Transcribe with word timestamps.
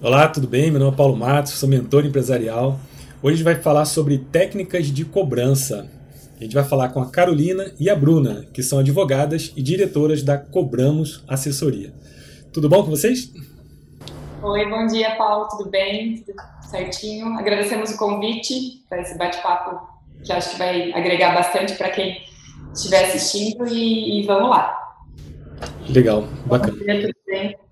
Olá, 0.00 0.28
tudo 0.28 0.46
bem? 0.46 0.70
Meu 0.70 0.78
nome 0.78 0.92
é 0.92 0.96
Paulo 0.96 1.16
Matos, 1.16 1.54
sou 1.54 1.68
mentor 1.68 2.06
empresarial. 2.06 2.78
Hoje 3.20 3.34
a 3.34 3.36
gente 3.38 3.44
vai 3.44 3.56
falar 3.56 3.84
sobre 3.84 4.16
técnicas 4.16 4.86
de 4.86 5.04
cobrança. 5.04 5.90
A 6.38 6.44
gente 6.44 6.54
vai 6.54 6.62
falar 6.62 6.90
com 6.90 7.00
a 7.00 7.10
Carolina 7.10 7.74
e 7.80 7.90
a 7.90 7.96
Bruna, 7.96 8.46
que 8.54 8.62
são 8.62 8.78
advogadas 8.78 9.52
e 9.56 9.60
diretoras 9.60 10.22
da 10.22 10.38
Cobramos 10.38 11.24
Assessoria. 11.26 11.92
Tudo 12.52 12.68
bom 12.68 12.84
com 12.84 12.90
vocês? 12.90 13.32
Oi, 14.40 14.70
bom 14.70 14.86
dia, 14.86 15.16
Paulo, 15.16 15.48
tudo 15.48 15.68
bem? 15.68 16.22
Tudo 16.22 16.36
certinho? 16.70 17.36
Agradecemos 17.36 17.90
o 17.90 17.98
convite 17.98 18.84
para 18.88 19.00
esse 19.00 19.18
bate-papo 19.18 19.84
que 20.24 20.32
acho 20.32 20.50
que 20.50 20.58
vai 20.58 20.92
agregar 20.92 21.34
bastante 21.34 21.74
para 21.74 21.90
quem 21.90 22.22
estiver 22.72 23.04
assistindo 23.06 23.66
e, 23.66 24.20
e, 24.20 24.26
vamos 24.28 24.48
lá. 24.48 24.78
Legal, 25.88 26.22
bacana. 26.46 26.78
Bom 26.78 26.84
dia, 26.84 27.00
tudo 27.00 27.14
bem? 27.26 27.67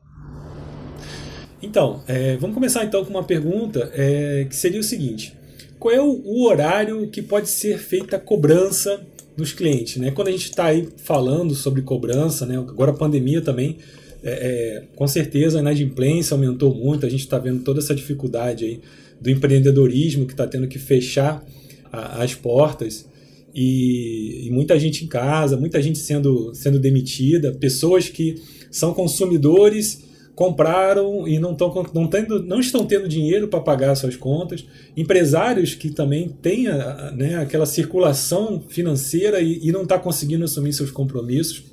Então, 1.63 2.03
é, 2.07 2.37
vamos 2.37 2.55
começar 2.55 2.85
então 2.85 3.05
com 3.05 3.11
uma 3.11 3.25
pergunta 3.25 3.91
é, 3.95 4.47
que 4.49 4.55
seria 4.55 4.81
o 4.81 4.85
seguinte: 4.85 5.35
qual 5.79 5.95
é 5.95 6.01
o, 6.01 6.23
o, 6.25 6.45
horário 6.47 7.09
que 7.09 7.23
pode 7.23 7.49
ser 7.49 7.79
feita 7.79 8.17
a 8.17 8.21
cobrança 8.21 9.01
dos 9.37 9.53
clientes? 9.53 9.97
Né? 9.97 10.11
Quando 10.11 10.29
a 10.29 10.33
gente 10.33 10.45
está 10.45 10.67
aí 10.67 10.89
falando 10.99 11.55
sobre 11.55 11.83
cobrança, 11.83 12.45
né? 12.45 12.59
agora 12.59 12.91
a 12.91 12.95
pandemia 12.95 13.41
também, 13.41 13.79
é, 14.23 14.31
é 14.31 14.85
com 14.95 15.07
certeza 15.07 15.59
a 15.59 15.61
inadimplência 15.61 16.35
aumentou 16.35 16.75
muito, 16.75 17.07
a 17.07 17.09
gente 17.09 17.21
está 17.21 17.39
vendo 17.39 17.63
toda 17.63 17.81
essa 17.81 17.95
dificuldade 17.95 18.65
aí 18.65 18.81
do 19.21 19.31
empreendedorismo 19.31 20.27
que 20.27 20.33
está 20.33 20.47
tendo 20.47 20.69
que 20.69 20.79
fechar 20.79 21.45
a, 21.91 22.23
as 22.23 22.35
portas. 22.35 23.09
E, 23.55 24.47
e, 24.47 24.51
muita 24.51 24.79
gente 24.79 25.03
em 25.03 25.09
casa, 25.09 25.57
muita 25.57 25.81
gente 25.81 25.99
sendo, 25.99 26.55
sendo 26.55 26.79
demitida, 26.79 27.53
pessoas 27.53 28.07
que 28.07 28.35
são 28.71 28.93
consumidores 28.93 30.05
compraram 30.37 31.27
e 31.27 31.39
não, 31.39 31.55
tão, 31.55 31.73
não, 31.95 32.07
tendo, 32.07 32.43
não 32.45 32.61
estão 32.61 32.85
tendo 32.85 33.09
dinheiro 33.09 33.49
para 33.49 33.59
pagar 33.59 33.95
suas 33.95 34.17
contas, 34.17 34.67
empresários 34.95 35.75
que 35.75 35.89
também 35.89 36.29
têm 36.29 36.69
a, 36.69 37.11
né, 37.11 37.37
aquela 37.37 37.65
circulação 37.65 38.63
financeira 38.69 39.41
e, 39.41 39.67
e 39.67 39.73
não 39.73 39.85
está 39.85 39.99
conseguindo 39.99 40.45
assumir 40.45 40.75
seus 40.75 40.91
compromissos. 40.91 41.65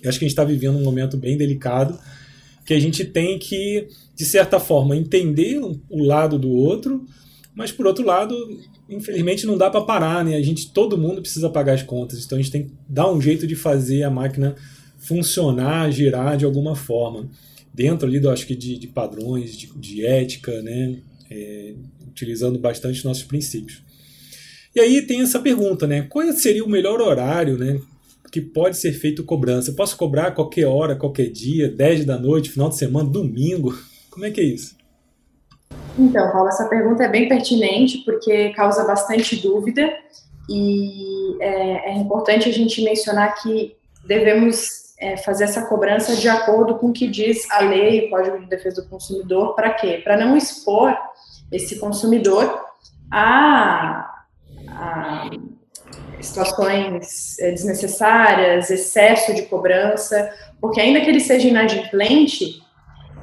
Eu 0.00 0.08
acho 0.08 0.20
que 0.20 0.24
a 0.24 0.28
gente 0.28 0.38
está 0.38 0.44
vivendo 0.44 0.78
um 0.78 0.84
momento 0.84 1.16
bem 1.16 1.36
delicado, 1.36 1.98
que 2.64 2.72
a 2.72 2.78
gente 2.78 3.04
tem 3.04 3.40
que, 3.40 3.88
de 4.14 4.24
certa 4.24 4.60
forma, 4.60 4.96
entender 4.96 5.60
o 5.90 6.04
lado 6.04 6.38
do 6.38 6.50
outro, 6.50 7.04
mas 7.56 7.72
por 7.72 7.88
outro 7.88 8.06
lado, 8.06 8.36
infelizmente 8.88 9.46
não 9.46 9.58
dá 9.58 9.68
para 9.68 9.80
parar, 9.80 10.24
né? 10.24 10.36
A 10.36 10.42
gente, 10.42 10.70
todo 10.72 10.96
mundo 10.96 11.20
precisa 11.20 11.50
pagar 11.50 11.72
as 11.72 11.82
contas, 11.82 12.24
então 12.24 12.38
a 12.38 12.40
gente 12.40 12.52
tem 12.52 12.66
que 12.66 12.72
dar 12.88 13.10
um 13.10 13.20
jeito 13.20 13.48
de 13.48 13.56
fazer 13.56 14.04
a 14.04 14.10
máquina 14.10 14.54
funcionar, 14.96 15.90
girar 15.90 16.36
de 16.36 16.44
alguma 16.44 16.76
forma 16.76 17.28
dentro 17.76 18.08
ali, 18.08 18.18
do, 18.18 18.30
acho 18.30 18.46
que 18.46 18.56
de, 18.56 18.78
de 18.78 18.86
padrões, 18.86 19.54
de, 19.54 19.66
de, 19.78 20.06
ética, 20.06 20.62
né? 20.62 20.96
É, 21.30 21.74
utilizando 22.08 22.58
bastante 22.58 23.04
nossos 23.04 23.24
princípios. 23.24 23.82
E 24.74 24.80
aí 24.80 25.02
tem 25.02 25.20
essa 25.20 25.38
pergunta, 25.38 25.86
né? 25.86 26.06
Qual 26.08 26.26
seria 26.32 26.64
o 26.64 26.68
melhor 26.68 27.02
horário, 27.02 27.58
né? 27.58 27.78
Que 28.32 28.40
pode 28.40 28.78
ser 28.78 28.92
feito 28.92 29.22
cobrança? 29.24 29.70
Eu 29.70 29.74
posso 29.74 29.96
cobrar 29.96 30.30
qualquer 30.30 30.66
hora, 30.66 30.96
qualquer 30.96 31.30
dia, 31.30 31.68
10 31.68 32.06
da 32.06 32.18
noite, 32.18 32.50
final 32.50 32.70
de 32.70 32.76
semana, 32.76 33.08
domingo? 33.08 33.76
Como 34.10 34.24
é 34.24 34.30
que 34.30 34.40
é 34.40 34.44
isso? 34.44 34.74
Então, 35.98 36.30
Paulo, 36.32 36.48
essa 36.48 36.68
pergunta 36.68 37.04
é 37.04 37.08
bem 37.08 37.28
pertinente 37.28 37.98
porque 37.98 38.50
causa 38.50 38.84
bastante 38.84 39.36
dúvida 39.36 39.90
e 40.48 41.36
é, 41.40 41.90
é 41.92 41.96
importante 41.98 42.48
a 42.48 42.52
gente 42.52 42.82
mencionar 42.82 43.34
que 43.42 43.74
devemos 44.06 44.85
é, 44.98 45.16
fazer 45.16 45.44
essa 45.44 45.66
cobrança 45.66 46.16
de 46.16 46.28
acordo 46.28 46.76
com 46.76 46.88
o 46.88 46.92
que 46.92 47.06
diz 47.06 47.50
a 47.50 47.60
lei, 47.60 48.06
o 48.06 48.10
Código 48.10 48.38
de 48.38 48.46
Defesa 48.46 48.82
do 48.82 48.88
Consumidor, 48.88 49.54
para 49.54 49.70
quê? 49.70 50.00
Para 50.02 50.16
não 50.16 50.36
expor 50.36 50.96
esse 51.52 51.78
consumidor 51.78 52.64
a, 53.10 54.24
a 54.68 55.30
situações 56.20 57.38
é, 57.38 57.50
desnecessárias, 57.50 58.70
excesso 58.70 59.34
de 59.34 59.42
cobrança, 59.42 60.30
porque 60.60 60.80
ainda 60.80 61.00
que 61.00 61.08
ele 61.08 61.20
seja 61.20 61.46
inadimplente, 61.46 62.62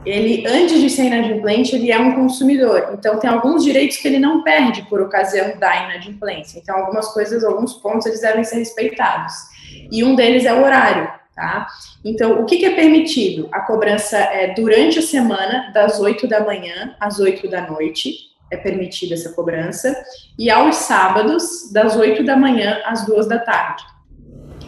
ele, 0.06 0.46
antes 0.46 0.80
de 0.82 0.90
ser 0.90 1.06
inadimplente, 1.06 1.76
ele 1.76 1.92
é 1.92 1.98
um 1.98 2.14
consumidor. 2.14 2.92
Então, 2.94 3.20
tem 3.20 3.30
alguns 3.30 3.64
direitos 3.64 3.98
que 3.98 4.08
ele 4.08 4.20
não 4.20 4.44
perde 4.44 4.84
por 4.84 5.02
ocasião 5.02 5.58
da 5.58 5.86
inadimplência. 5.86 6.60
Então, 6.60 6.78
algumas 6.78 7.08
coisas, 7.14 7.44
alguns 7.44 7.74
pontos, 7.76 8.06
eles 8.06 8.20
devem 8.20 8.44
ser 8.44 8.58
respeitados. 8.58 9.34
E 9.90 10.04
um 10.04 10.14
deles 10.14 10.46
é 10.46 10.54
o 10.54 10.62
horário. 10.62 11.10
Tá? 11.36 11.66
Então, 12.06 12.42
o 12.42 12.46
que, 12.46 12.58
que, 12.58 12.66
é 12.66 12.76
permitido? 12.76 13.50
A 13.52 13.62
cobrança 13.62 14.18
é 14.18 14.54
durante 14.54 15.00
a 15.00 15.02
semana, 15.02 15.72
das 15.74 16.00
8 16.00 16.28
da 16.28 16.42
manhã 16.42 16.96
às 17.00 17.20
8 17.20 17.50
da 17.50 17.62
noite, 17.68 18.32
é 18.52 18.58
permitida 18.58 19.16
essa 19.16 19.32
cobrança, 19.34 19.96
e 20.38 20.52
aos 20.52 20.76
sábados, 20.76 21.72
das 21.72 21.96
8 21.96 22.24
da 22.24 22.38
manhã 22.38 22.80
às 22.86 23.04
2 23.08 23.28
da 23.28 23.40
tarde. 23.40 23.84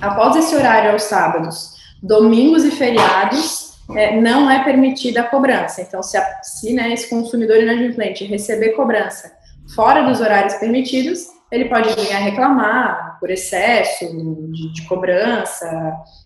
Após 0.01 0.35
esse 0.35 0.55
horário, 0.55 0.91
aos 0.91 1.03
sábados, 1.03 1.75
domingos 2.01 2.65
e 2.65 2.71
feriados, 2.71 3.75
é, 3.95 4.19
não 4.19 4.49
é 4.49 4.63
permitida 4.63 5.21
a 5.21 5.23
cobrança. 5.23 5.81
Então, 5.81 6.01
se, 6.01 6.17
a, 6.17 6.41
se 6.41 6.73
né, 6.73 6.91
esse 6.93 7.09
consumidor 7.09 7.57
inadimplente 7.57 8.25
receber 8.25 8.69
cobrança 8.69 9.31
fora 9.75 10.03
dos 10.03 10.19
horários 10.19 10.55
permitidos, 10.55 11.27
ele 11.51 11.65
pode 11.65 11.93
vir 11.93 12.11
a 12.11 12.17
reclamar 12.17 13.04
por 13.25 13.31
excesso 13.31 14.05
de, 14.51 14.71
de 14.71 14.81
cobrança, 14.83 15.67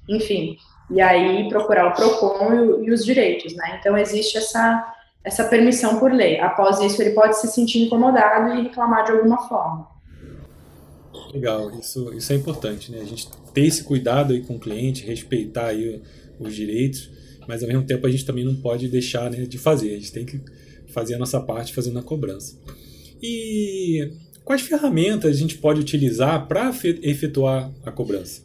enfim, 0.10 0.58
e 0.92 1.00
aí 1.00 1.48
procurar 1.48 1.88
o 1.88 1.94
PROCON 1.94 2.84
e, 2.84 2.92
os 2.92 3.06
direitos, 3.06 3.56
né? 3.56 3.78
Então, 3.80 3.98
existe 3.98 4.38
essa, 4.38 4.94
essa 5.24 5.46
permissão 5.46 5.98
por 5.98 6.12
lei. 6.12 6.42
Após 6.42 6.82
isso, 6.82 7.02
ele 7.02 7.12
pode 7.12 7.40
se 7.40 7.48
sentir 7.48 7.84
incomodado 7.84 8.54
e 8.54 8.64
reclamar 8.64 9.06
de 9.06 9.14
alguma 9.14 9.48
forma. 9.48 9.88
Legal, 11.34 11.72
isso, 11.80 12.14
isso 12.14 12.34
é 12.34 12.36
importante, 12.36 12.92
né? 12.92 13.00
A 13.00 13.06
gente 13.06 13.30
ter 13.54 13.66
esse 13.66 13.86
cuidado 13.86 14.34
aí 14.34 14.42
com 14.42 14.58
o 14.58 14.60
cliente, 14.60 15.06
respeitar 15.06 15.68
aí 15.68 16.02
os 16.38 16.54
direitos, 16.54 17.10
mas 17.48 17.64
ao 17.64 17.70
mesmo 17.70 17.86
tempo 17.86 18.06
a 18.06 18.12
gente 18.12 18.26
também 18.26 18.44
não 18.44 18.58
pode 18.58 18.90
deixar 18.90 19.32
né, 19.32 19.46
de 19.46 19.58
fazer, 19.58 19.94
a 19.94 19.96
gente 19.96 20.12
tem 20.12 20.26
que 20.26 20.42
fazer 20.88 21.16
a 21.16 21.18
nossa 21.18 21.40
parte 21.40 21.74
fazendo 21.74 21.98
a 21.98 22.04
cobrança. 22.04 22.60
E 23.22 24.12
Quais 24.44 24.62
ferramentas 24.62 25.36
a 25.36 25.38
gente 25.38 25.58
pode 25.58 25.80
utilizar 25.80 26.48
para 26.48 26.72
efetuar 27.04 27.70
a 27.86 27.92
cobrança? 27.92 28.44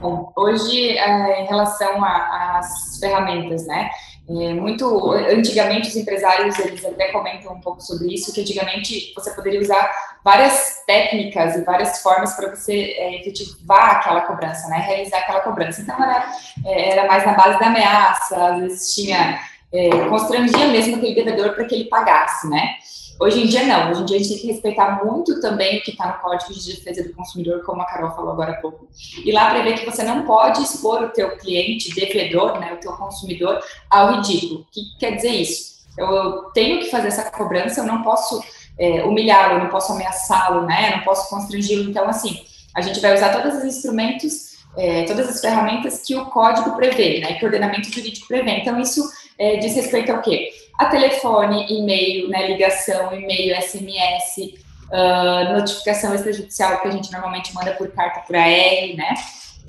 Bom, 0.00 0.32
hoje, 0.36 0.98
é, 0.98 1.42
em 1.42 1.46
relação 1.46 2.04
às 2.04 2.98
ferramentas, 2.98 3.66
né? 3.66 3.90
É, 4.28 4.54
muito 4.54 5.10
antigamente 5.12 5.88
os 5.88 5.96
empresários 5.96 6.56
eles 6.60 6.84
até 6.84 7.10
comentam 7.10 7.52
um 7.52 7.60
pouco 7.60 7.80
sobre 7.80 8.14
isso 8.14 8.32
que 8.32 8.40
antigamente 8.40 9.12
você 9.16 9.32
poderia 9.32 9.60
usar 9.60 9.90
várias 10.24 10.82
técnicas 10.86 11.56
e 11.56 11.64
várias 11.64 12.00
formas 12.00 12.32
para 12.34 12.54
você 12.54 12.94
é, 12.96 13.20
efetivar 13.20 13.96
aquela 13.96 14.20
cobrança, 14.20 14.68
né, 14.68 14.78
realizar 14.78 15.18
aquela 15.18 15.40
cobrança. 15.40 15.82
Então 15.82 16.00
era, 16.02 16.24
é, 16.64 16.90
era 16.90 17.08
mais 17.08 17.26
na 17.26 17.34
base 17.34 17.58
da 17.58 17.66
ameaça, 17.66 18.46
às 18.52 18.60
vezes 18.60 18.94
tinha 18.94 19.40
é, 19.72 19.90
constrangia 20.08 20.68
mesmo 20.68 20.96
aquele 20.96 21.14
devedor 21.14 21.54
para 21.54 21.64
que 21.64 21.74
ele 21.74 21.84
pagasse, 21.86 22.48
né? 22.48 22.76
Hoje 23.22 23.40
em 23.40 23.46
dia, 23.46 23.64
não. 23.64 23.92
Hoje 23.92 24.02
em 24.02 24.04
dia, 24.04 24.16
a 24.16 24.18
gente 24.18 24.30
tem 24.30 24.38
que 24.38 24.46
respeitar 24.48 25.04
muito 25.04 25.40
também 25.40 25.78
o 25.78 25.82
que 25.82 25.92
está 25.92 26.08
no 26.08 26.18
Código 26.28 26.52
de 26.52 26.74
Defesa 26.74 27.04
do 27.04 27.14
Consumidor, 27.14 27.62
como 27.62 27.80
a 27.80 27.84
Carol 27.84 28.10
falou 28.16 28.32
agora 28.32 28.50
há 28.50 28.56
pouco. 28.56 28.88
E 29.24 29.30
lá 29.30 29.48
prevê 29.50 29.74
que 29.74 29.86
você 29.86 30.02
não 30.02 30.24
pode 30.24 30.60
expor 30.60 31.04
o 31.04 31.08
teu 31.10 31.36
cliente, 31.36 31.94
devedor, 31.94 32.58
né, 32.58 32.72
o 32.72 32.78
teu 32.78 32.92
consumidor, 32.94 33.62
ao 33.88 34.16
ridículo. 34.16 34.62
O 34.62 34.66
que 34.72 34.80
quer 34.98 35.14
dizer 35.14 35.28
isso? 35.28 35.82
Eu 35.96 36.50
tenho 36.52 36.80
que 36.80 36.90
fazer 36.90 37.08
essa 37.08 37.30
cobrança, 37.30 37.78
eu 37.78 37.86
não 37.86 38.02
posso 38.02 38.42
é, 38.76 39.04
humilhá-lo, 39.04 39.60
não 39.60 39.68
posso 39.68 39.92
ameaçá-lo, 39.92 40.66
né, 40.66 40.88
eu 40.90 40.96
não 40.96 41.04
posso 41.04 41.30
constrangi-lo. 41.30 41.88
Então, 41.88 42.08
assim, 42.08 42.42
a 42.74 42.80
gente 42.80 42.98
vai 42.98 43.14
usar 43.14 43.28
todos 43.28 43.56
os 43.58 43.64
instrumentos, 43.64 44.66
é, 44.76 45.04
todas 45.04 45.28
as 45.28 45.40
ferramentas 45.40 46.02
que 46.04 46.16
o 46.16 46.26
código 46.26 46.74
prevê, 46.74 47.20
né, 47.20 47.34
que 47.34 47.44
o 47.44 47.46
ordenamento 47.46 47.88
jurídico 47.88 48.26
prevê. 48.26 48.50
Então, 48.50 48.80
isso 48.80 49.08
é, 49.42 49.56
diz 49.56 49.74
respeito 49.74 50.12
ao 50.12 50.22
quê? 50.22 50.50
a 50.78 50.86
telefone, 50.86 51.66
e-mail, 51.68 52.28
né, 52.28 52.48
ligação, 52.48 53.14
e-mail, 53.14 53.60
SMS, 53.60 54.54
uh, 54.90 54.94
ah, 54.94 55.52
notificação 55.54 56.14
extrajudicial 56.14 56.80
que 56.80 56.88
a 56.88 56.90
gente 56.90 57.12
normalmente 57.12 57.54
manda 57.54 57.72
por 57.72 57.88
carta 57.92 58.20
por 58.20 58.36
AR, 58.36 58.96
né? 58.96 59.14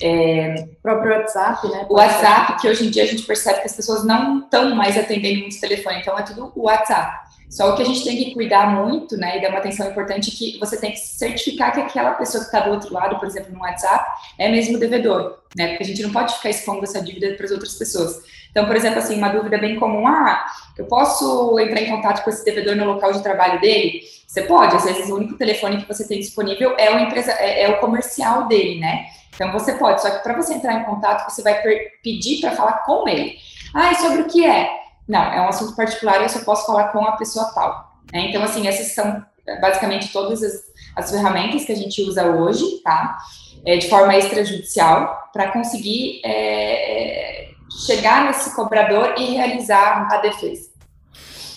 É, 0.01 0.55
o 0.57 0.81
próprio 0.81 1.11
WhatsApp, 1.11 1.67
né? 1.67 1.85
O 1.87 1.95
WhatsApp, 1.95 2.59
que 2.59 2.67
hoje 2.67 2.87
em 2.87 2.89
dia 2.89 3.03
a 3.03 3.05
gente 3.05 3.23
percebe 3.23 3.59
que 3.59 3.67
as 3.67 3.75
pessoas 3.75 4.03
não 4.03 4.39
estão 4.39 4.73
mais 4.75 4.97
atendendo 4.97 5.41
muito 5.41 5.59
telefone, 5.59 5.99
então 5.99 6.17
é 6.17 6.23
tudo 6.23 6.51
o 6.55 6.63
WhatsApp. 6.63 7.31
Só 7.47 7.71
o 7.71 7.75
que 7.75 7.83
a 7.83 7.85
gente 7.85 8.03
tem 8.03 8.17
que 8.17 8.33
cuidar 8.33 8.73
muito, 8.73 9.15
né, 9.15 9.37
e 9.37 9.41
dar 9.41 9.49
uma 9.49 9.59
atenção 9.59 9.87
importante 9.87 10.31
é 10.31 10.35
que 10.35 10.59
você 10.59 10.75
tem 10.75 10.91
que 10.91 10.97
certificar 10.97 11.71
que 11.71 11.81
aquela 11.81 12.13
pessoa 12.13 12.43
que 12.43 12.47
está 12.47 12.61
do 12.61 12.71
outro 12.71 12.91
lado, 12.91 13.19
por 13.19 13.27
exemplo, 13.27 13.53
no 13.53 13.59
WhatsApp, 13.59 14.03
é 14.39 14.49
mesmo 14.49 14.79
devedor, 14.79 15.37
né, 15.55 15.67
porque 15.67 15.83
a 15.83 15.85
gente 15.85 16.01
não 16.01 16.11
pode 16.11 16.33
ficar 16.33 16.49
expondo 16.49 16.83
essa 16.83 16.99
dívida 16.99 17.35
para 17.35 17.45
as 17.45 17.51
outras 17.51 17.75
pessoas. 17.75 18.23
Então, 18.53 18.67
por 18.67 18.75
exemplo, 18.75 18.99
assim, 18.99 19.17
uma 19.17 19.29
dúvida 19.29 19.57
bem 19.57 19.79
comum, 19.79 20.05
ah, 20.05 20.45
eu 20.77 20.85
posso 20.85 21.59
entrar 21.59 21.81
em 21.81 21.89
contato 21.89 22.23
com 22.23 22.29
esse 22.29 22.45
devedor 22.45 22.75
no 22.75 22.85
local 22.85 23.11
de 23.11 23.23
trabalho 23.23 23.59
dele? 23.59 24.03
Você 24.27 24.43
pode, 24.43 24.75
às 24.75 24.83
vezes 24.83 25.09
o 25.09 25.15
único 25.15 25.35
telefone 25.39 25.77
que 25.77 25.87
você 25.87 26.07
tem 26.07 26.19
disponível 26.19 26.75
é 26.77 26.95
o, 26.95 26.99
empresa, 26.99 27.31
é, 27.31 27.63
é 27.63 27.69
o 27.69 27.79
comercial 27.79 28.47
dele, 28.47 28.79
né? 28.79 29.07
Então 29.33 29.51
você 29.51 29.73
pode, 29.73 30.03
só 30.03 30.11
que 30.11 30.21
para 30.21 30.35
você 30.35 30.53
entrar 30.53 30.75
em 30.75 30.83
contato, 30.83 31.27
você 31.27 31.41
vai 31.41 31.59
pedir 32.03 32.41
para 32.41 32.51
falar 32.51 32.83
com 32.85 33.07
ele. 33.07 33.37
Ah, 33.73 33.91
e 33.91 33.95
sobre 33.95 34.21
o 34.21 34.27
que 34.27 34.45
é? 34.45 34.69
Não, 35.07 35.33
é 35.33 35.41
um 35.41 35.47
assunto 35.47 35.75
particular 35.75 36.19
e 36.21 36.23
eu 36.23 36.29
só 36.29 36.43
posso 36.43 36.67
falar 36.67 36.89
com 36.89 37.03
a 37.03 37.13
pessoa 37.13 37.51
tal. 37.55 37.91
Né? 38.13 38.27
Então, 38.29 38.43
assim, 38.43 38.67
essas 38.67 38.93
são 38.93 39.25
basicamente 39.59 40.13
todas 40.13 40.43
as, 40.43 40.61
as 40.95 41.11
ferramentas 41.11 41.65
que 41.65 41.71
a 41.71 41.75
gente 41.75 42.01
usa 42.03 42.25
hoje, 42.27 42.81
tá? 42.83 43.17
É, 43.65 43.77
de 43.77 43.89
forma 43.89 44.15
extrajudicial, 44.15 45.29
para 45.31 45.51
conseguir 45.51 46.21
é, 46.23 47.42
chegar 47.85 48.25
nesse 48.25 48.55
cobrador 48.55 49.15
e 49.17 49.31
realizar 49.31 50.07
a 50.11 50.17
defesa. 50.17 50.69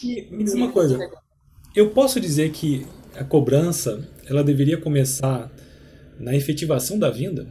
E 0.02 0.28
me 0.30 0.44
diz 0.44 0.54
uma 0.54 0.70
coisa, 0.70 0.98
eu 1.74 1.90
posso 1.90 2.20
dizer 2.20 2.50
que 2.50 2.86
a 3.14 3.24
cobrança 3.24 4.06
ela 4.28 4.42
deveria 4.42 4.76
começar 4.76 5.50
na 6.18 6.34
efetivação 6.34 6.98
da 6.98 7.10
venda? 7.10 7.46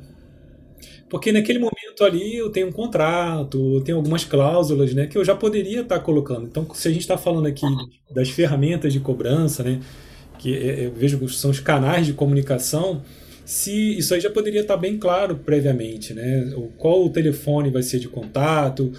Porque 1.09 1.31
naquele 1.31 1.59
momento 1.59 2.03
ali 2.03 2.35
eu 2.35 2.50
tenho 2.50 2.67
um 2.67 2.71
contrato, 2.71 3.75
eu 3.75 3.81
tenho 3.81 3.97
algumas 3.97 4.25
cláusulas 4.25 4.94
né, 4.94 5.06
que 5.06 5.18
eu 5.18 5.23
já 5.23 5.35
poderia 5.35 5.81
estar 5.81 6.00
colocando. 6.00 6.45
Então, 6.45 6.68
se 6.73 6.88
a 6.88 6.91
gente 6.91 7.01
está 7.01 7.18
falando 7.18 7.45
aqui 7.45 7.65
das 8.11 8.29
ferramentas 8.29 8.91
de 8.91 9.00
cobrança, 9.00 9.63
né, 9.63 9.79
que 10.39 10.50
eu 10.50 10.91
vejo 10.91 11.19
que 11.19 11.27
são 11.29 11.51
os 11.51 11.59
canais 11.59 12.06
de 12.06 12.13
comunicação, 12.13 13.01
se 13.45 13.97
isso 13.97 14.13
aí 14.13 14.19
já 14.19 14.30
poderia 14.30 14.62
estar 14.62 14.75
bem 14.75 14.97
claro 14.97 15.38
previamente, 15.38 16.13
né? 16.13 16.51
Qual 16.77 17.06
o 17.06 17.09
telefone 17.09 17.69
vai 17.69 17.83
ser 17.83 18.00
de 18.00 18.07
contato, 18.07 18.92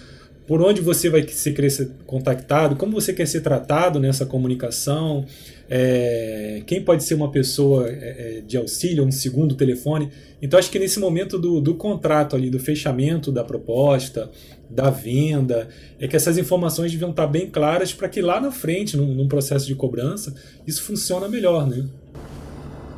por 0.46 0.62
onde 0.62 0.80
você 0.80 1.10
vai 1.10 1.26
ser, 1.26 1.52
querer 1.52 1.70
ser 1.70 1.90
contactado, 2.06 2.76
como 2.76 2.92
você 2.92 3.12
quer 3.12 3.26
ser 3.26 3.40
tratado 3.40 3.98
nessa 3.98 4.24
comunicação, 4.24 5.24
é, 5.68 6.62
quem 6.64 6.80
pode 6.80 7.02
ser 7.02 7.14
uma 7.14 7.30
pessoa 7.30 7.88
é, 7.88 7.92
é, 8.38 8.42
de 8.46 8.56
auxílio, 8.56 9.04
um 9.04 9.10
segundo 9.10 9.56
telefone. 9.56 10.08
Então, 10.40 10.56
acho 10.56 10.70
que 10.70 10.78
nesse 10.78 11.00
momento 11.00 11.36
do, 11.36 11.60
do 11.60 11.74
contrato 11.74 12.36
ali, 12.36 12.48
do 12.48 12.60
fechamento 12.60 13.32
da 13.32 13.42
proposta, 13.42 14.30
da 14.70 14.88
venda, 14.88 15.68
é 15.98 16.06
que 16.06 16.14
essas 16.14 16.38
informações 16.38 16.92
deviam 16.92 17.10
estar 17.10 17.26
bem 17.26 17.50
claras 17.50 17.92
para 17.92 18.08
que 18.08 18.22
lá 18.22 18.40
na 18.40 18.52
frente, 18.52 18.96
num, 18.96 19.12
num 19.14 19.26
processo 19.26 19.66
de 19.66 19.74
cobrança, 19.74 20.32
isso 20.64 20.82
funcione 20.82 21.28
melhor, 21.28 21.68
né? 21.68 21.84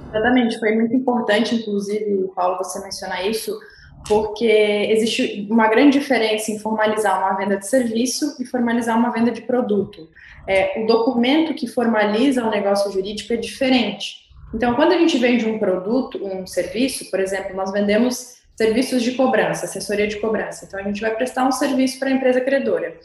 Exatamente, 0.08 0.58
foi 0.58 0.74
muito 0.74 0.94
importante, 0.94 1.54
inclusive, 1.54 2.30
Paulo, 2.34 2.56
você 2.58 2.80
mencionar 2.82 3.26
isso, 3.26 3.58
porque 4.06 4.46
existe 4.90 5.46
uma 5.50 5.68
grande 5.68 5.98
diferença 5.98 6.50
em 6.50 6.58
formalizar 6.58 7.18
uma 7.20 7.36
venda 7.36 7.56
de 7.56 7.66
serviço 7.66 8.36
e 8.40 8.46
formalizar 8.46 8.96
uma 8.96 9.10
venda 9.10 9.30
de 9.30 9.42
produto. 9.42 10.08
É, 10.46 10.82
o 10.82 10.86
documento 10.86 11.52
que 11.52 11.66
formaliza 11.66 12.42
o 12.42 12.50
negócio 12.50 12.90
jurídico 12.90 13.32
é 13.34 13.36
diferente. 13.36 14.28
Então, 14.54 14.74
quando 14.74 14.92
a 14.92 14.98
gente 14.98 15.18
vende 15.18 15.44
um 15.44 15.58
produto, 15.58 16.24
um 16.24 16.46
serviço, 16.46 17.10
por 17.10 17.20
exemplo, 17.20 17.54
nós 17.54 17.70
vendemos 17.70 18.38
serviços 18.56 19.02
de 19.02 19.12
cobrança, 19.12 19.66
assessoria 19.66 20.08
de 20.08 20.16
cobrança. 20.16 20.64
Então, 20.64 20.80
a 20.80 20.82
gente 20.82 21.02
vai 21.02 21.14
prestar 21.14 21.46
um 21.46 21.52
serviço 21.52 21.98
para 21.98 22.08
a 22.08 22.12
empresa 22.12 22.40
credora. 22.40 22.98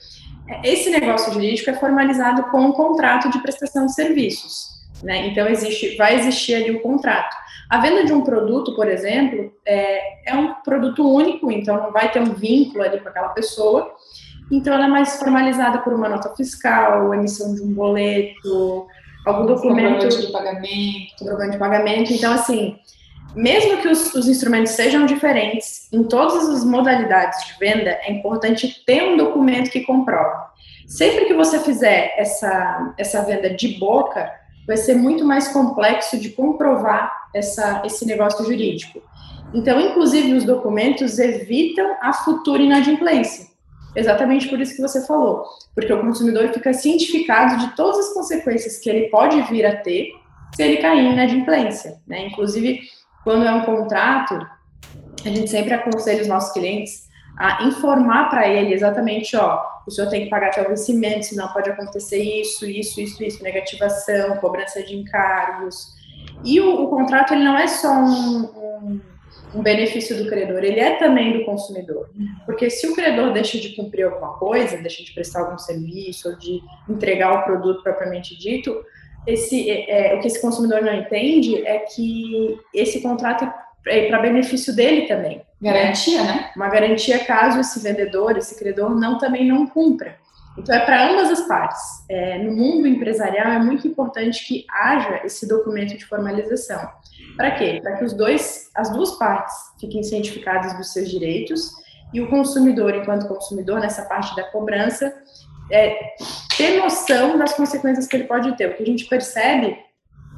Esse 0.64 0.90
negócio 0.90 1.34
jurídico 1.34 1.70
é 1.70 1.74
formalizado 1.74 2.44
com 2.44 2.62
um 2.62 2.72
contrato 2.72 3.30
de 3.30 3.40
prestação 3.42 3.86
de 3.86 3.94
serviços. 3.94 4.83
Né? 5.04 5.28
Então, 5.28 5.48
existe, 5.48 5.96
vai 5.98 6.16
existir 6.16 6.56
ali 6.56 6.72
o 6.72 6.82
contrato. 6.82 7.36
A 7.70 7.80
venda 7.80 8.06
de 8.06 8.14
um 8.14 8.22
produto, 8.22 8.76
por 8.76 8.88
exemplo, 8.88 9.52
é, 9.66 10.32
é 10.32 10.36
um 10.36 10.54
produto 10.64 11.08
único, 11.08 11.52
então 11.52 11.78
não 11.78 11.92
vai 11.92 12.12
ter 12.12 12.22
um 12.22 12.34
vínculo 12.34 12.84
ali 12.84 13.00
com 13.00 13.10
aquela 13.10 13.30
pessoa. 13.30 13.94
Então, 14.52 14.74
ela 14.74 14.86
é 14.86 14.90
mais 14.90 15.18
formalizada 15.18 15.80
por 15.80 15.94
uma 15.94 16.08
nota 16.08 16.34
fiscal, 16.36 17.14
emissão 17.14 17.54
de 17.54 17.62
um 17.62 17.74
boleto, 17.74 18.88
algum 19.26 19.46
documento 19.46 20.08
de 20.08 20.32
pagamento, 20.32 21.18
comprovante 21.20 21.52
de 21.52 21.58
pagamento. 21.58 22.14
Então, 22.14 22.34
assim, 22.34 22.78
mesmo 23.36 23.82
que 23.82 23.88
os, 23.88 24.14
os, 24.14 24.28
instrumentos 24.28 24.74
sejam 24.74 25.06
diferentes, 25.06 25.88
em 25.92 26.04
todas 26.04 26.48
as 26.50 26.64
modalidades 26.64 27.46
de 27.48 27.60
venda, 27.60 27.90
é 27.90 28.12
importante 28.12 28.84
ter 28.86 29.04
um 29.04 29.18
documento 29.18 29.72
que 29.72 29.82
comprova. 29.82 30.52
Sempre 30.86 31.26
que 31.26 31.34
você 31.34 31.60
fizer 31.60 32.14
essa, 32.18 32.94
essa 32.98 33.24
venda 33.24 33.50
de 33.50 33.80
boca, 33.80 34.32
vai 34.68 34.78
ser 34.78 34.96
muito 34.96 35.26
mais 35.26 35.50
complexo 35.50 36.18
de 36.18 36.30
comprovar 36.30 37.12
essa, 37.34 37.82
esse 37.86 38.06
negócio 38.06 38.46
jurídico. 38.46 39.02
Então, 39.54 39.80
inclusive, 39.80 40.34
os 40.34 40.44
documentos 40.44 41.20
evitam 41.20 41.96
a 42.02 42.14
futura 42.14 42.62
inadimplência. 42.62 43.48
Exatamente 43.96 44.48
por 44.48 44.60
isso 44.60 44.76
que 44.76 44.82
você 44.82 45.06
falou, 45.06 45.46
porque 45.76 45.94
o 45.94 46.02
consumidor 46.02 46.52
fica 46.52 46.74
cientificado 46.74 47.58
de 47.58 47.76
todas 47.76 48.08
as 48.08 48.14
consequências 48.14 48.80
que 48.80 48.90
ele 48.90 49.10
pode 49.10 49.40
vir 49.44 49.66
a 49.66 49.76
ter 49.76 50.12
se 50.56 50.64
ele 50.64 50.78
cair 50.78 51.00
em 51.00 51.14
inadimplência. 51.14 52.02
Né? 52.08 52.28
Inclusive, 52.28 52.82
quando 53.24 53.46
é 53.46 53.52
um 53.54 53.62
contrato, 53.62 54.36
a 55.24 55.30
gente 55.30 55.50
sempre 55.50 55.74
aconselha 55.74 56.22
os 56.22 56.28
nossos 56.28 56.52
clientes 56.54 57.08
a 57.38 57.64
informar 57.64 58.30
para 58.30 58.48
ele 58.48 58.74
exatamente, 58.74 59.36
ó, 59.36 59.62
o 59.86 59.92
senhor 59.92 60.10
tem 60.10 60.24
que 60.24 60.30
pagar 60.30 60.48
até 60.48 60.62
o 60.62 60.70
vencimento, 60.70 61.26
senão 61.26 61.52
pode 61.52 61.70
acontecer 61.70 62.22
isso, 62.22 62.66
isso, 62.66 63.02
isso, 63.02 63.24
isso, 63.24 63.44
negativação, 63.44 64.38
cobrança 64.38 64.82
de 64.84 64.96
encargos. 64.96 65.94
E 66.44 66.60
o, 66.60 66.84
o 66.84 66.88
contrato 66.88 67.34
ele 67.34 67.44
não 67.44 67.58
é 67.58 67.68
só 67.68 67.92
um, 67.92 68.44
um, 68.44 69.02
um, 69.56 69.62
benefício 69.62 70.18
do 70.18 70.30
credor, 70.30 70.64
ele 70.64 70.80
é 70.80 70.98
também 70.98 71.38
do 71.38 71.46
consumidor. 71.46 72.10
Porque 72.46 72.70
se 72.70 72.88
o 72.88 72.96
credor 72.96 73.34
deixa 73.34 73.58
de 73.60 73.76
cumprir 73.76 74.06
alguma 74.06 74.38
coisa, 74.38 74.78
deixa 74.78 75.04
de 75.04 75.12
prestar 75.14 75.42
algum 75.42 75.58
serviço, 75.58 76.30
ou 76.30 76.38
de 76.38 76.62
entregar 76.88 77.34
o 77.34 77.44
produto 77.44 77.84
propriamente 77.84 78.38
dito, 78.38 78.84
esse, 79.26 79.70
é, 79.70 80.14
é 80.14 80.16
o 80.16 80.20
que 80.20 80.28
esse 80.28 80.42
consumidor 80.42 80.82
não 80.82 80.94
entende 80.94 81.66
é 81.66 81.80
que 81.80 82.60
esse 82.74 83.02
contrato 83.02 83.52
é 83.86 84.08
para 84.08 84.20
benefício 84.20 84.76
dele 84.76 85.08
também. 85.08 85.42
Garantia, 85.64 86.24
né? 86.24 86.52
Uma 86.58 86.68
garantia 86.68 87.24
caso 87.24 87.62
esse 87.62 87.80
vendedor, 87.80 88.38
esse 88.38 88.60
credor, 88.60 88.94
não 89.00 89.18
também 89.18 89.48
não 89.48 89.66
cumpra. 89.66 90.18
Então, 90.58 90.76
é 90.76 90.86
para 90.86 91.10
ambas 91.10 91.30
as 91.32 91.48
partes. 91.48 91.80
É, 92.10 92.38
no 92.38 92.52
mundo 92.52 92.86
empresarial, 92.86 93.48
é 93.48 93.60
muito 93.60 93.88
importante 93.88 94.46
que 94.46 94.66
haja 94.70 95.22
esse 95.24 95.48
documento 95.48 95.98
de 95.98 96.06
formalização. 96.06 96.86
Para 97.38 97.52
quê? 97.52 97.80
Para 97.82 97.96
que 97.96 98.04
os 98.04 98.12
dois, 98.12 98.70
as 98.76 98.90
duas 98.92 99.12
partes 99.18 99.56
fiquem 99.80 100.04
cientificadas 100.04 100.78
dos 100.78 100.92
seus 100.92 101.10
direitos 101.10 101.72
e 102.14 102.20
o 102.20 102.30
consumidor, 102.30 102.94
enquanto 102.94 103.28
consumidor, 103.28 103.80
nessa 103.80 104.04
parte 104.04 104.36
da 104.36 104.44
cobrança, 104.52 105.16
é, 105.72 105.98
ter 106.58 106.78
noção 106.78 107.38
das 107.38 107.54
consequências 107.54 108.06
que 108.06 108.18
ele 108.18 108.26
pode 108.26 108.56
ter. 108.58 108.70
O 108.70 108.76
que 108.76 108.84
a 108.84 108.86
gente 108.86 109.06
percebe 109.06 109.80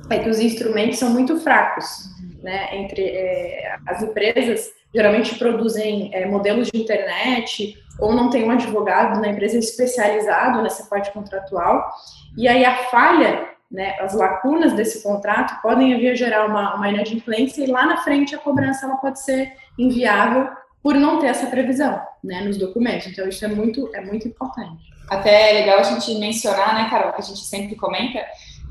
é 0.10 0.19
que 0.19 0.30
os 0.30 0.39
instrumentos 0.39 1.00
são 1.00 1.10
muito 1.10 1.38
fracos 1.39 2.06
né, 2.44 2.78
entre 2.78 3.01
é, 3.01 3.75
as 3.88 4.04
empresas 4.04 4.69
geralmente 4.95 5.36
produzem 5.36 6.09
é, 6.13 6.25
modelos 6.25 6.71
de 6.71 6.81
internet 6.81 7.77
ou 8.00 8.13
não 8.13 8.30
tem 8.30 8.45
um 8.45 8.51
advogado 8.51 9.19
na 9.19 9.27
empresa 9.27 9.57
especializado 9.57 10.62
nessa 10.62 10.86
parte 10.86 11.12
contratual 11.12 11.92
e 12.38 12.47
aí 12.47 12.63
a 12.63 12.75
falha, 12.86 13.50
né, 13.69 13.95
as 13.99 14.14
lacunas 14.14 14.71
desse 14.71 15.04
contrato 15.04 15.61
podem 15.61 15.97
vir 15.97 16.11
a 16.11 16.16
gerar 16.16 16.45
uma, 16.45 16.75
uma 16.75 16.90
inadimplência 16.90 17.61
e 17.64 17.68
lá 17.68 17.85
na 17.85 17.97
frente 17.97 18.33
a 18.33 18.40
cobrança 18.40 18.85
ela 18.85 18.95
pode 18.95 19.19
ser 19.19 19.52
inviável 19.78 20.49
por 20.81 20.95
não 20.95 21.19
ter 21.19 21.28
essa 21.28 21.47
previsão, 21.47 22.02
né, 22.23 22.42
nos 22.42 22.57
documentos. 22.57 23.07
Então 23.07 23.28
isso 23.28 23.44
é 23.44 23.49
muito 23.49 23.90
é 23.94 23.99
muito 23.99 24.28
importante. 24.28 24.81
Até 25.09 25.52
é 25.52 25.54
legal 25.59 25.80
a 25.80 25.83
gente 25.83 26.18
mencionar, 26.19 26.73
né, 26.73 26.90
Carol, 26.90 27.11
que 27.11 27.21
a 27.21 27.25
gente 27.25 27.42
sempre 27.42 27.75
comenta 27.75 28.23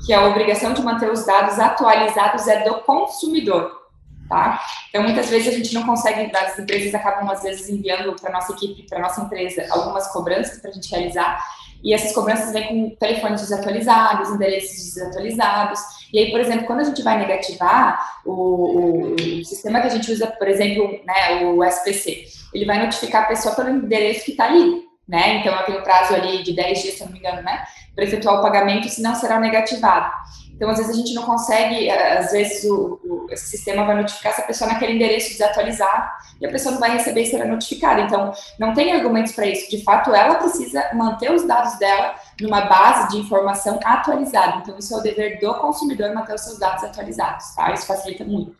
que 0.05 0.13
a 0.13 0.25
obrigação 0.27 0.73
de 0.73 0.81
manter 0.81 1.09
os 1.09 1.25
dados 1.25 1.59
atualizados 1.59 2.47
é 2.47 2.63
do 2.63 2.81
consumidor, 2.81 3.84
tá? 4.27 4.61
Então, 4.89 5.03
muitas 5.03 5.29
vezes 5.29 5.53
a 5.53 5.57
gente 5.57 5.73
não 5.73 5.83
consegue, 5.83 6.31
as 6.35 6.59
empresas 6.59 6.93
acabam, 6.93 7.29
às 7.29 7.43
vezes, 7.43 7.69
enviando 7.69 8.15
para 8.19 8.31
nossa 8.31 8.53
equipe, 8.53 8.83
para 8.83 8.99
nossa 8.99 9.21
empresa, 9.21 9.65
algumas 9.69 10.07
cobranças 10.11 10.59
para 10.59 10.71
a 10.71 10.73
gente 10.73 10.89
realizar, 10.89 11.43
e 11.83 11.93
essas 11.93 12.13
cobranças 12.13 12.51
vêm 12.51 12.67
com 12.67 12.95
telefones 12.95 13.41
desatualizados, 13.41 14.29
endereços 14.29 14.95
desatualizados, 14.95 15.79
e 16.11 16.19
aí, 16.19 16.31
por 16.31 16.39
exemplo, 16.39 16.65
quando 16.65 16.79
a 16.79 16.83
gente 16.85 17.01
vai 17.03 17.19
negativar, 17.19 18.19
o, 18.25 19.13
o, 19.13 19.45
sistema 19.45 19.81
que 19.81 19.87
a 19.87 19.91
gente 19.91 20.11
usa, 20.11 20.27
por 20.27 20.47
exemplo, 20.47 20.99
né, 21.05 21.45
o 21.45 21.63
SPC, 21.63 22.25
ele 22.53 22.65
vai 22.65 22.83
notificar 22.83 23.23
a 23.23 23.27
pessoa 23.27 23.53
pelo 23.53 23.69
endereço 23.69 24.25
que 24.25 24.31
está 24.31 24.45
ali, 24.45 24.83
né? 25.07 25.37
Então, 25.37 25.53
eu 25.53 25.65
tenho 25.65 25.79
um 25.79 25.83
prazo 25.83 26.15
ali 26.15 26.41
de 26.41 26.55
10 26.55 26.81
dias, 26.81 26.95
se 26.95 27.05
não 27.05 27.11
me 27.11 27.19
engano, 27.19 27.43
né? 27.43 27.63
para 27.95 28.03
efetuar 28.03 28.39
o 28.39 28.41
pagamento, 28.41 28.89
senão 28.89 29.15
será 29.15 29.39
negativado. 29.39 30.11
Então, 30.55 30.69
às 30.69 30.77
vezes, 30.77 30.93
a 30.93 30.95
gente 30.97 31.13
não 31.13 31.23
consegue, 31.23 31.89
eh, 31.89 32.17
às 32.17 32.31
vezes, 32.31 32.63
o, 32.63 32.99
o, 33.03 33.35
sistema 33.35 33.85
vai 33.85 33.97
notificar 33.97 34.31
essa 34.31 34.43
pessoa 34.43 34.71
naquele 34.71 34.93
endereço 34.93 35.29
desatualizado 35.29 36.09
e 36.39 36.45
a 36.45 36.49
pessoa 36.49 36.73
não 36.73 36.79
vai 36.79 36.93
receber 36.93 37.23
e 37.23 37.25
será 37.25 37.45
notificada. 37.45 38.01
Então, 38.01 38.31
não 38.57 38.73
tem 38.73 38.93
argumentos 38.93 39.33
para 39.33 39.47
isso. 39.47 39.69
De 39.69 39.83
fato, 39.83 40.13
ela 40.13 40.35
precisa 40.35 40.91
manter 40.93 41.31
os 41.31 41.45
dados 41.45 41.77
dela 41.77 42.15
numa 42.39 42.61
base 42.61 43.09
de 43.09 43.17
informação 43.17 43.79
atualizada. 43.83 44.59
Então, 44.61 44.77
isso 44.77 44.93
é 44.93 44.97
o 44.97 45.01
dever 45.01 45.39
do 45.41 45.53
consumidor 45.55 46.13
manter 46.13 46.35
os 46.35 46.41
seus 46.41 46.57
dados 46.57 46.83
atualizados, 46.85 47.53
tá? 47.53 47.73
Isso 47.73 47.85
facilita 47.85 48.23
muito. 48.23 48.55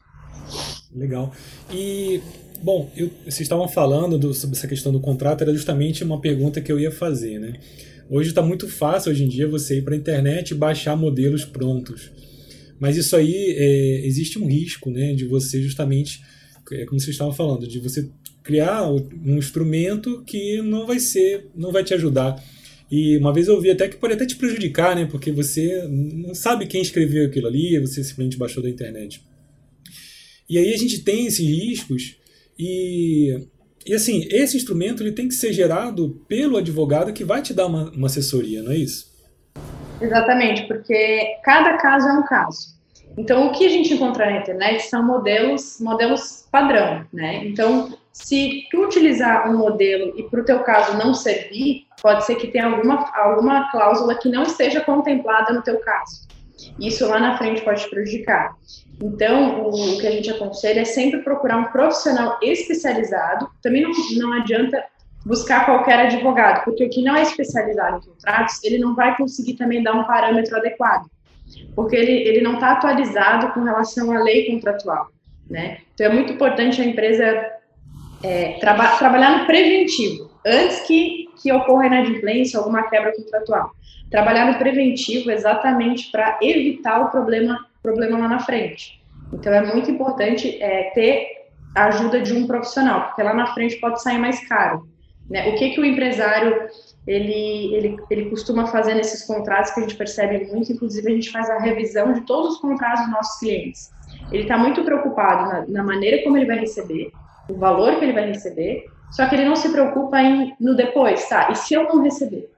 Legal. 0.94 1.32
E, 1.72 2.22
bom, 2.62 2.90
eu, 2.96 3.10
vocês 3.24 3.42
estavam 3.42 3.70
falando 3.70 4.20
do, 4.20 4.34
sobre 4.34 4.58
essa 4.58 4.68
questão 4.68 4.92
do 4.92 5.00
contrato, 5.00 5.44
era 5.44 5.54
justamente 5.54 6.04
uma 6.04 6.20
pergunta 6.20 6.60
que 6.60 6.72
eu 6.72 6.80
ia 6.80 6.92
fazer, 6.92 7.40
né? 7.40 7.54
Hoje 8.10 8.30
está 8.30 8.42
muito 8.42 8.68
fácil 8.68 9.12
hoje 9.12 9.24
em 9.24 9.28
dia 9.28 9.48
você 9.48 9.80
ir 9.80 9.82
para 9.84 9.96
a 9.96 9.98
internet 9.98 10.52
e 10.52 10.56
baixar 10.56 10.96
modelos 10.96 11.44
prontos. 11.44 12.12
Mas 12.80 12.98
isso 12.98 13.16
aí 13.16 13.56
é, 13.58 14.06
existe 14.06 14.38
um 14.38 14.48
risco, 14.48 14.92
né, 14.92 15.14
de 15.14 15.26
você 15.26 15.62
justamente, 15.62 16.22
é, 16.72 16.86
como 16.86 17.00
vocês 17.00 17.16
estavam 17.16 17.34
falando, 17.34 17.68
de 17.68 17.80
você 17.80 18.10
criar 18.44 18.92
um 18.92 19.38
instrumento 19.38 20.24
que 20.24 20.62
não 20.62 20.86
vai 20.86 21.00
ser, 21.00 21.48
não 21.56 21.72
vai 21.72 21.84
te 21.84 21.96
ajudar. 21.96 22.44
E 22.92 23.18
uma 23.18 23.34
vez 23.34 23.48
eu 23.48 23.56
ouvi 23.56 23.72
até 23.72 23.88
que 23.88 23.98
pode 23.98 24.14
até 24.14 24.26
te 24.26 24.36
prejudicar, 24.36 24.96
né? 24.96 25.06
Porque 25.06 25.32
você 25.32 25.88
não 25.88 26.36
sabe 26.36 26.68
quem 26.68 26.82
escreveu 26.82 27.26
aquilo 27.26 27.48
ali, 27.48 27.80
você 27.80 28.04
simplesmente 28.04 28.38
baixou 28.38 28.62
da 28.62 28.70
internet. 28.70 29.22
E 30.48 30.60
aí 30.60 30.72
a 30.72 30.78
gente 30.78 31.00
tem 31.00 31.26
esses 31.26 31.40
riscos 31.40 32.18
e, 32.58 33.48
e 33.86 33.94
assim, 33.94 34.28
esse 34.32 34.58
instrumento 34.58 35.04
ele 35.04 35.12
tem 35.12 35.28
que 35.28 35.36
ser 35.36 35.54
gerado 35.54 36.22
pelo 36.28 36.58
advogado 36.58 37.14
que 37.14 37.24
vai 37.24 37.42
te 37.42 37.54
dar 37.54 37.68
uma, 37.68 37.92
uma 37.92 38.08
assessoria, 38.08 38.64
não 38.64 38.72
é 38.72 38.78
isso? 38.78 39.14
Exatamente, 40.02 40.64
porque 40.64 41.38
cada 41.44 41.78
caso 41.78 42.08
é 42.08 42.14
um 42.14 42.24
caso. 42.24 42.76
Então, 43.18 43.48
o 43.48 43.52
que 43.52 43.66
a 43.66 43.70
gente 43.70 43.94
encontra 43.94 44.26
na 44.26 44.40
internet 44.40 44.84
são 44.84 45.02
modelos, 45.06 45.78
modelos 45.80 46.46
padrão, 46.52 47.06
né? 47.14 47.46
Então, 47.46 47.98
se 48.12 48.68
tu 48.70 48.84
utilizar 48.84 49.50
um 49.50 49.58
modelo 49.58 50.14
e 50.18 50.24
para 50.24 50.42
o 50.42 50.46
teu 50.46 50.60
caso 50.60 50.98
não 50.98 51.14
servir, 51.14 51.86
pode 52.02 52.26
ser 52.26 52.36
que 52.36 52.48
tenha 52.48 52.66
alguma, 52.66 53.10
alguma 53.16 53.72
cláusula 53.72 54.16
que 54.16 54.30
não 54.30 54.44
esteja 54.44 54.82
contemplada 54.82 55.54
no 55.54 55.62
teu 55.62 55.80
caso. 55.80 56.28
Isso 56.80 57.08
lá 57.08 57.20
na 57.20 57.38
frente 57.38 57.62
pode 57.62 57.84
te 57.84 57.90
prejudicar. 57.90 58.56
Então, 59.02 59.70
o, 59.70 60.00
que 60.00 60.08
a 60.08 60.12
gente 60.12 60.30
aconselha 60.30 60.82
é 60.82 60.86
sempre 60.86 61.22
procurar 61.22 61.58
um 61.58 61.66
profissional 61.66 62.38
especializado. 62.42 63.50
Também 63.62 63.82
não, 63.82 63.92
não 64.18 64.34
adianta 64.34 64.84
buscar 65.26 65.66
qualquer 65.66 66.00
advogado, 66.00 66.64
porque 66.64 66.86
o 66.86 66.90
que 66.90 67.02
não 67.02 67.16
é 67.16 67.24
especializado 67.24 67.98
em 67.98 68.10
contratos, 68.10 68.64
ele 68.64 68.78
não 68.78 68.96
vai 68.96 69.18
conseguir 69.18 69.56
também 69.56 69.82
dar 69.82 69.94
um 69.94 70.04
parâmetro 70.04 70.56
adequado, 70.56 71.10
porque 71.76 71.96
ele, 71.96 72.12
ele 72.12 72.42
não 72.42 72.56
está 72.56 72.74
atualizado 72.74 73.52
com 73.54 73.64
relação 73.64 74.12
à 74.12 74.22
lei 74.22 74.52
contratual, 74.52 75.08
né? 75.50 75.80
Então, 75.94 76.06
é 76.06 76.14
muito 76.14 76.32
importante 76.32 76.80
a 76.80 76.86
empresa 76.86 77.54
é, 78.22 78.58
traba 78.60 78.98
trabalhar 78.98 79.40
no 79.40 79.46
preventivo, 79.48 80.30
antes 80.46 80.82
que, 80.82 81.28
que 81.42 81.52
ocorra 81.52 81.88
inadimplência, 81.88 82.60
alguma 82.60 82.84
quebra 82.84 83.12
contratual. 83.16 83.72
Trabalhar 84.12 84.52
no 84.52 84.60
preventivo 84.60 85.32
exatamente 85.32 86.12
para 86.12 86.38
evitar 86.42 87.02
o 87.02 87.10
problema, 87.10 87.66
problema 87.86 88.18
lá 88.18 88.28
na 88.28 88.40
frente. 88.40 89.02
Então, 89.32 89.54
é 89.54 89.62
muito 89.62 89.90
importante 89.90 90.62
é, 90.62 90.92
ter 90.92 91.28
a 91.76 91.86
ajuda 91.86 92.22
de 92.22 92.34
um 92.34 92.48
profissional, 92.48 93.08
porque 93.08 93.22
lá 93.22 93.34
na 93.34 93.48
frente 93.54 93.76
pode 93.78 94.02
sair 94.02 94.18
mais 94.18 94.46
caro. 94.48 94.88
Né? 95.30 95.50
O 95.50 95.56
que, 95.56 95.72
que 95.72 95.80
o 95.80 95.86
empresário 95.86 96.70
ele, 97.08 97.76
ele, 97.76 97.98
ele 98.10 98.30
costuma 98.30 98.66
fazer 98.68 98.96
nesses 98.96 99.24
contratos 99.24 99.72
que 99.72 99.80
a 99.80 99.84
gente 99.84 99.96
percebe 99.96 100.46
muito, 100.52 100.72
inclusive 100.72 101.08
a 101.08 101.16
gente 101.16 101.32
faz 101.32 101.50
a 101.50 101.60
revisão 101.60 102.14
de 102.14 102.22
todos 102.22 102.56
os 102.56 102.60
contratos 102.60 103.02
dos 103.02 103.12
nossos 103.12 103.40
clientes. 103.40 103.92
Ele 104.32 104.44
está 104.44 104.58
muito 104.58 104.84
preocupado 104.84 105.50
na, 105.50 105.66
na, 105.68 105.84
maneira 105.84 106.24
como 106.24 106.38
ele 106.38 106.48
vai 106.48 106.58
receber, 106.58 107.12
o 107.48 107.54
valor 107.56 108.00
que 108.00 108.06
ele 108.06 108.14
vai 108.14 108.28
receber, 108.28 108.86
só 109.12 109.28
que 109.28 109.36
ele 109.36 109.46
não 109.46 109.56
se 109.56 109.70
preocupa 109.70 110.20
em, 110.20 110.56
no 110.60 110.76
depois, 110.76 111.28
tá? 111.30 111.52
E 111.52 111.56
se 111.56 111.76
eu 111.76 111.84
não 111.84 112.02
receber? 112.02 112.50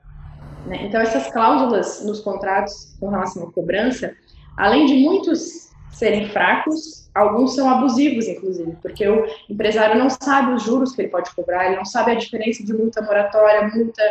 Né? 0.66 0.86
Então, 0.86 1.02
essas 1.02 1.32
cláusulas 1.32 2.06
nos 2.06 2.22
contratos 2.22 2.96
com 3.00 3.10
relação 3.10 3.44
à 3.44 3.52
cobrança, 3.52 4.16
além 4.58 4.86
de 4.88 4.96
muitos 4.96 5.70
serem 5.92 6.30
fracos, 6.30 7.10
alguns 7.14 7.56
são 7.56 7.70
abusivos, 7.70 8.28
inclusive, 8.28 8.78
porque 8.82 9.08
o 9.08 9.26
empresário 9.50 9.98
não 9.98 10.10
sabe 10.10 10.54
os 10.54 10.64
juros 10.64 10.94
que 10.94 11.02
ele 11.02 11.10
pode 11.10 11.34
cobrar, 11.34 11.68
ele 11.68 11.78
não 11.78 11.86
sabe 11.86 12.12
a 12.12 12.16
diferença 12.16 12.64
de 12.64 12.74
multa 12.74 13.02
moratória, 13.02 13.68
multa 13.74 14.04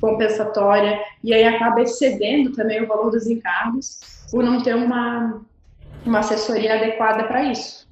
compensatória, 0.00 0.98
e 1.22 1.34
aí 1.34 1.44
acaba 1.44 1.82
excedendo 1.82 2.52
também 2.52 2.82
o 2.82 2.86
valor 2.86 3.10
dos 3.10 3.26
encargos 3.26 4.00
por 4.30 4.42
não 4.42 4.62
ter 4.62 4.74
uma, 4.74 5.42
uma 6.04 6.20
assessoria 6.20 6.74
adequada 6.74 7.24
para 7.24 7.50
isso. 7.50 7.84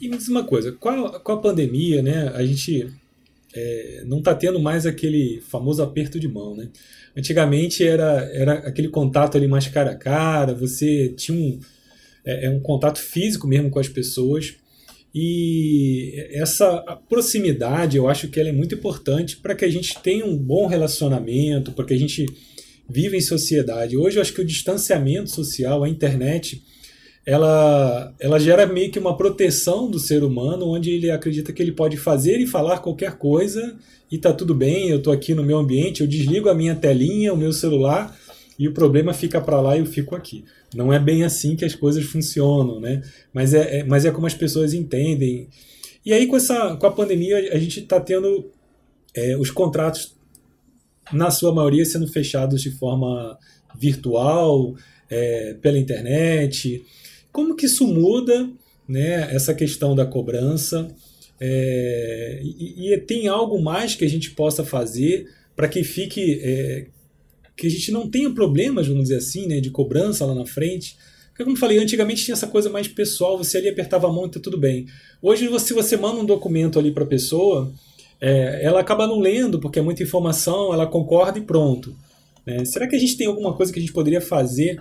E 0.00 0.08
me 0.08 0.16
diz 0.16 0.28
uma 0.28 0.44
coisa, 0.44 0.72
com 0.72 0.88
a, 0.88 1.20
com 1.20 1.32
a 1.32 1.40
pandemia, 1.40 2.02
né, 2.02 2.32
a 2.34 2.44
gente 2.44 2.92
é, 3.54 4.02
não 4.06 4.18
está 4.18 4.34
tendo 4.34 4.60
mais 4.60 4.86
aquele 4.86 5.40
famoso 5.40 5.82
aperto 5.82 6.18
de 6.20 6.28
mão, 6.28 6.54
né? 6.54 6.68
Antigamente 7.16 7.86
era, 7.86 8.30
era 8.32 8.52
aquele 8.54 8.88
contato 8.88 9.36
ali 9.36 9.48
mais 9.48 9.66
cara 9.66 9.92
a 9.92 9.96
cara, 9.96 10.54
você 10.54 11.08
tinha 11.16 11.36
um 11.36 11.58
é, 12.24 12.44
é 12.46 12.50
um 12.50 12.60
contato 12.60 12.98
físico 12.98 13.46
mesmo 13.48 13.70
com 13.70 13.78
as 13.78 13.88
pessoas. 13.88 14.54
E 15.14 16.28
essa 16.32 16.80
proximidade, 17.08 17.96
eu 17.96 18.08
acho 18.08 18.28
que 18.28 18.38
ela 18.38 18.50
é 18.50 18.52
muito 18.52 18.74
importante 18.74 19.38
para 19.38 19.54
que 19.54 19.64
a 19.64 19.70
gente 19.70 19.98
tenha 20.02 20.26
um 20.26 20.36
bom 20.36 20.66
relacionamento, 20.66 21.72
para 21.72 21.86
que 21.86 21.94
a 21.94 21.98
gente 21.98 22.26
viva 22.88 23.16
em 23.16 23.20
sociedade. 23.20 23.96
Hoje 23.96 24.18
eu 24.18 24.22
acho 24.22 24.34
que 24.34 24.42
o 24.42 24.46
distanciamento 24.46 25.30
social, 25.30 25.82
a 25.82 25.88
internet, 25.88 26.62
ela, 27.28 28.14
ela 28.18 28.38
gera 28.38 28.66
meio 28.66 28.90
que 28.90 28.98
uma 28.98 29.14
proteção 29.14 29.90
do 29.90 29.98
ser 29.98 30.24
humano, 30.24 30.66
onde 30.66 30.92
ele 30.92 31.10
acredita 31.10 31.52
que 31.52 31.60
ele 31.60 31.72
pode 31.72 31.98
fazer 31.98 32.40
e 32.40 32.46
falar 32.46 32.78
qualquer 32.78 33.18
coisa 33.18 33.76
e 34.10 34.16
tá 34.16 34.32
tudo 34.32 34.54
bem, 34.54 34.88
eu 34.88 34.96
estou 34.96 35.12
aqui 35.12 35.34
no 35.34 35.42
meu 35.42 35.58
ambiente, 35.58 36.00
eu 36.00 36.06
desligo 36.06 36.48
a 36.48 36.54
minha 36.54 36.74
telinha, 36.74 37.34
o 37.34 37.36
meu 37.36 37.52
celular 37.52 38.16
e 38.58 38.66
o 38.66 38.72
problema 38.72 39.12
fica 39.12 39.42
para 39.42 39.60
lá 39.60 39.76
e 39.76 39.80
eu 39.80 39.84
fico 39.84 40.16
aqui. 40.16 40.42
Não 40.74 40.90
é 40.90 40.98
bem 40.98 41.22
assim 41.22 41.54
que 41.54 41.66
as 41.66 41.74
coisas 41.74 42.02
funcionam, 42.02 42.80
né? 42.80 43.02
Mas 43.30 43.52
é, 43.52 43.80
é 43.80 43.84
mas 43.84 44.06
é 44.06 44.10
como 44.10 44.26
as 44.26 44.32
pessoas 44.32 44.72
entendem. 44.72 45.50
E 46.06 46.14
aí 46.14 46.26
com 46.26 46.36
essa 46.36 46.76
com 46.76 46.86
a 46.86 46.90
pandemia 46.90 47.36
a 47.52 47.58
gente 47.58 47.80
está 47.80 48.00
tendo 48.00 48.50
é, 49.14 49.36
os 49.36 49.50
contratos 49.50 50.16
na 51.12 51.30
sua 51.30 51.54
maioria 51.54 51.84
sendo 51.84 52.08
fechados 52.08 52.62
de 52.62 52.70
forma 52.70 53.38
virtual, 53.78 54.74
é, 55.10 55.52
pela 55.60 55.78
internet. 55.78 56.82
Como 57.38 57.54
que 57.54 57.66
isso 57.66 57.86
muda, 57.86 58.50
né? 58.88 59.32
Essa 59.32 59.54
questão 59.54 59.94
da 59.94 60.04
cobrança 60.04 60.88
é, 61.40 62.40
e, 62.42 62.92
e, 62.92 62.98
tem 62.98 63.28
algo 63.28 63.62
mais 63.62 63.94
que 63.94 64.04
a 64.04 64.08
gente 64.08 64.32
possa 64.32 64.64
fazer 64.64 65.28
para 65.54 65.68
que 65.68 65.84
fique 65.84 66.40
é, 66.42 66.86
que 67.56 67.68
a 67.68 67.70
gente 67.70 67.92
não 67.92 68.10
tenha 68.10 68.28
problemas, 68.28 68.88
vamos 68.88 69.04
dizer 69.04 69.18
assim, 69.18 69.46
né, 69.46 69.60
de 69.60 69.70
cobrança 69.70 70.26
lá 70.26 70.34
na 70.34 70.44
frente. 70.44 70.96
Porque, 71.28 71.44
como 71.44 71.54
eu 71.54 71.60
falei, 71.60 71.78
antigamente 71.78 72.24
tinha 72.24 72.32
essa 72.32 72.48
coisa 72.48 72.68
mais 72.68 72.88
pessoal, 72.88 73.38
você 73.38 73.58
ali 73.58 73.68
apertava 73.68 74.08
a 74.08 74.12
mão 74.12 74.26
e 74.26 74.30
tá 74.30 74.40
tudo 74.40 74.58
bem. 74.58 74.86
Hoje, 75.22 75.48
se 75.60 75.72
você 75.72 75.96
manda 75.96 76.20
um 76.20 76.26
documento 76.26 76.76
ali 76.76 76.90
para 76.90 77.04
a 77.04 77.06
pessoa, 77.06 77.72
é, 78.20 78.64
ela 78.64 78.80
acaba 78.80 79.06
não 79.06 79.20
lendo, 79.20 79.60
porque 79.60 79.78
é 79.78 79.82
muita 79.82 80.02
informação, 80.02 80.74
ela 80.74 80.88
concorda 80.88 81.38
e 81.38 81.42
pronto. 81.42 81.94
Né? 82.44 82.64
Será 82.64 82.88
que 82.88 82.96
a 82.96 82.98
gente 82.98 83.16
tem 83.16 83.28
alguma 83.28 83.54
coisa 83.54 83.72
que 83.72 83.78
a 83.78 83.82
gente 83.82 83.92
poderia 83.92 84.20
fazer 84.20 84.80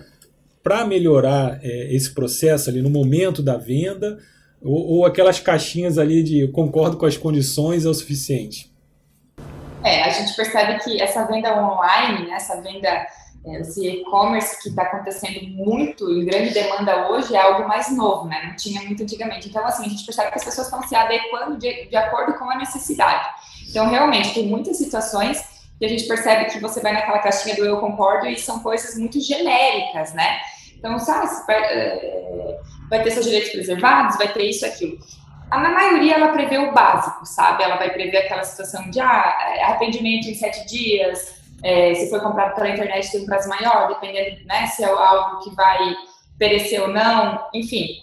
para 0.68 0.84
melhorar 0.84 1.60
é, 1.64 1.96
esse 1.96 2.14
processo 2.14 2.70
ali 2.70 2.82
no 2.82 2.90
momento 2.90 3.42
da 3.42 3.56
venda? 3.56 4.18
Ou, 4.62 4.98
ou 4.98 5.06
aquelas 5.06 5.40
caixinhas 5.40 5.98
ali 5.98 6.22
de 6.22 6.46
concordo 6.50 6.98
com 6.98 7.06
as 7.06 7.16
condições 7.16 7.86
é 7.86 7.90
o 7.90 7.94
suficiente? 7.94 8.70
É, 9.82 10.04
a 10.04 10.10
gente 10.10 10.36
percebe 10.36 10.84
que 10.84 11.02
essa 11.02 11.26
venda 11.26 11.56
online, 11.56 12.28
né, 12.28 12.34
essa 12.36 12.60
venda, 12.60 12.90
é, 13.46 13.62
esse 13.62 13.88
e-commerce 13.88 14.62
que 14.62 14.68
está 14.68 14.82
acontecendo 14.82 15.42
muito, 15.56 16.12
em 16.12 16.26
grande 16.26 16.54
demanda 16.54 17.12
hoje, 17.12 17.34
é 17.34 17.40
algo 17.40 17.66
mais 17.66 17.96
novo, 17.96 18.28
né? 18.28 18.48
Não 18.50 18.56
tinha 18.58 18.82
muito 18.82 19.04
antigamente. 19.04 19.48
Então, 19.48 19.66
assim, 19.66 19.86
a 19.86 19.90
gente 19.90 20.06
percebe 20.06 20.32
que 20.32 20.38
as 20.40 20.44
pessoas 20.44 20.68
estão 20.68 20.86
se 20.86 20.96
adequando 20.98 21.58
de, 21.58 21.86
de 21.86 21.96
acordo 21.96 22.38
com 22.38 22.50
a 22.50 22.58
necessidade. 22.58 23.26
Então, 23.70 23.90
realmente, 23.90 24.34
tem 24.34 24.48
muitas 24.48 24.76
situações 24.78 25.42
que 25.80 25.86
a 25.86 25.88
gente 25.88 26.06
percebe 26.10 26.52
que 26.52 26.60
você 26.60 26.82
vai 26.82 26.92
naquela 26.92 27.20
caixinha 27.20 27.56
do 27.56 27.64
eu 27.64 27.80
concordo 27.80 28.28
e 28.28 28.38
são 28.38 28.60
coisas 28.60 28.98
muito 28.98 29.22
genéricas, 29.22 30.14
né? 30.14 30.42
Então, 30.78 30.98
sabe, 31.00 31.28
vai, 31.46 31.64
é, 31.64 32.60
vai 32.90 33.04
ter 33.04 33.12
seus 33.12 33.26
direitos 33.26 33.52
preservados, 33.52 34.18
vai 34.18 34.32
ter 34.32 34.44
isso, 34.44 34.66
aquilo 34.66 34.98
na 35.50 35.70
maioria 35.70 36.16
ela 36.16 36.34
prevê 36.34 36.58
o 36.58 36.74
básico, 36.74 37.26
sabe? 37.26 37.64
Ela 37.64 37.78
vai 37.78 37.90
prever 37.92 38.18
aquela 38.18 38.44
situação 38.44 38.90
de 38.90 39.00
ah, 39.00 39.38
é, 39.56 39.64
arrependimento 39.64 40.28
em 40.28 40.36
sete 40.36 40.68
dias, 40.68 41.36
é, 41.64 41.94
se 41.94 42.10
foi 42.10 42.20
comprado 42.20 42.56
pela 42.56 42.70
internet 42.70 43.12
tem 43.12 43.22
um 43.22 43.26
prazo 43.26 43.50
maior, 43.50 43.88
dependendo 43.88 44.46
né, 44.46 44.68
se 44.68 44.84
é 44.84 44.88
algo 44.88 45.44
que 45.44 45.56
vai 45.56 45.96
perecer 46.38 46.82
ou 46.82 46.90
não, 46.90 47.48
enfim. 47.54 48.02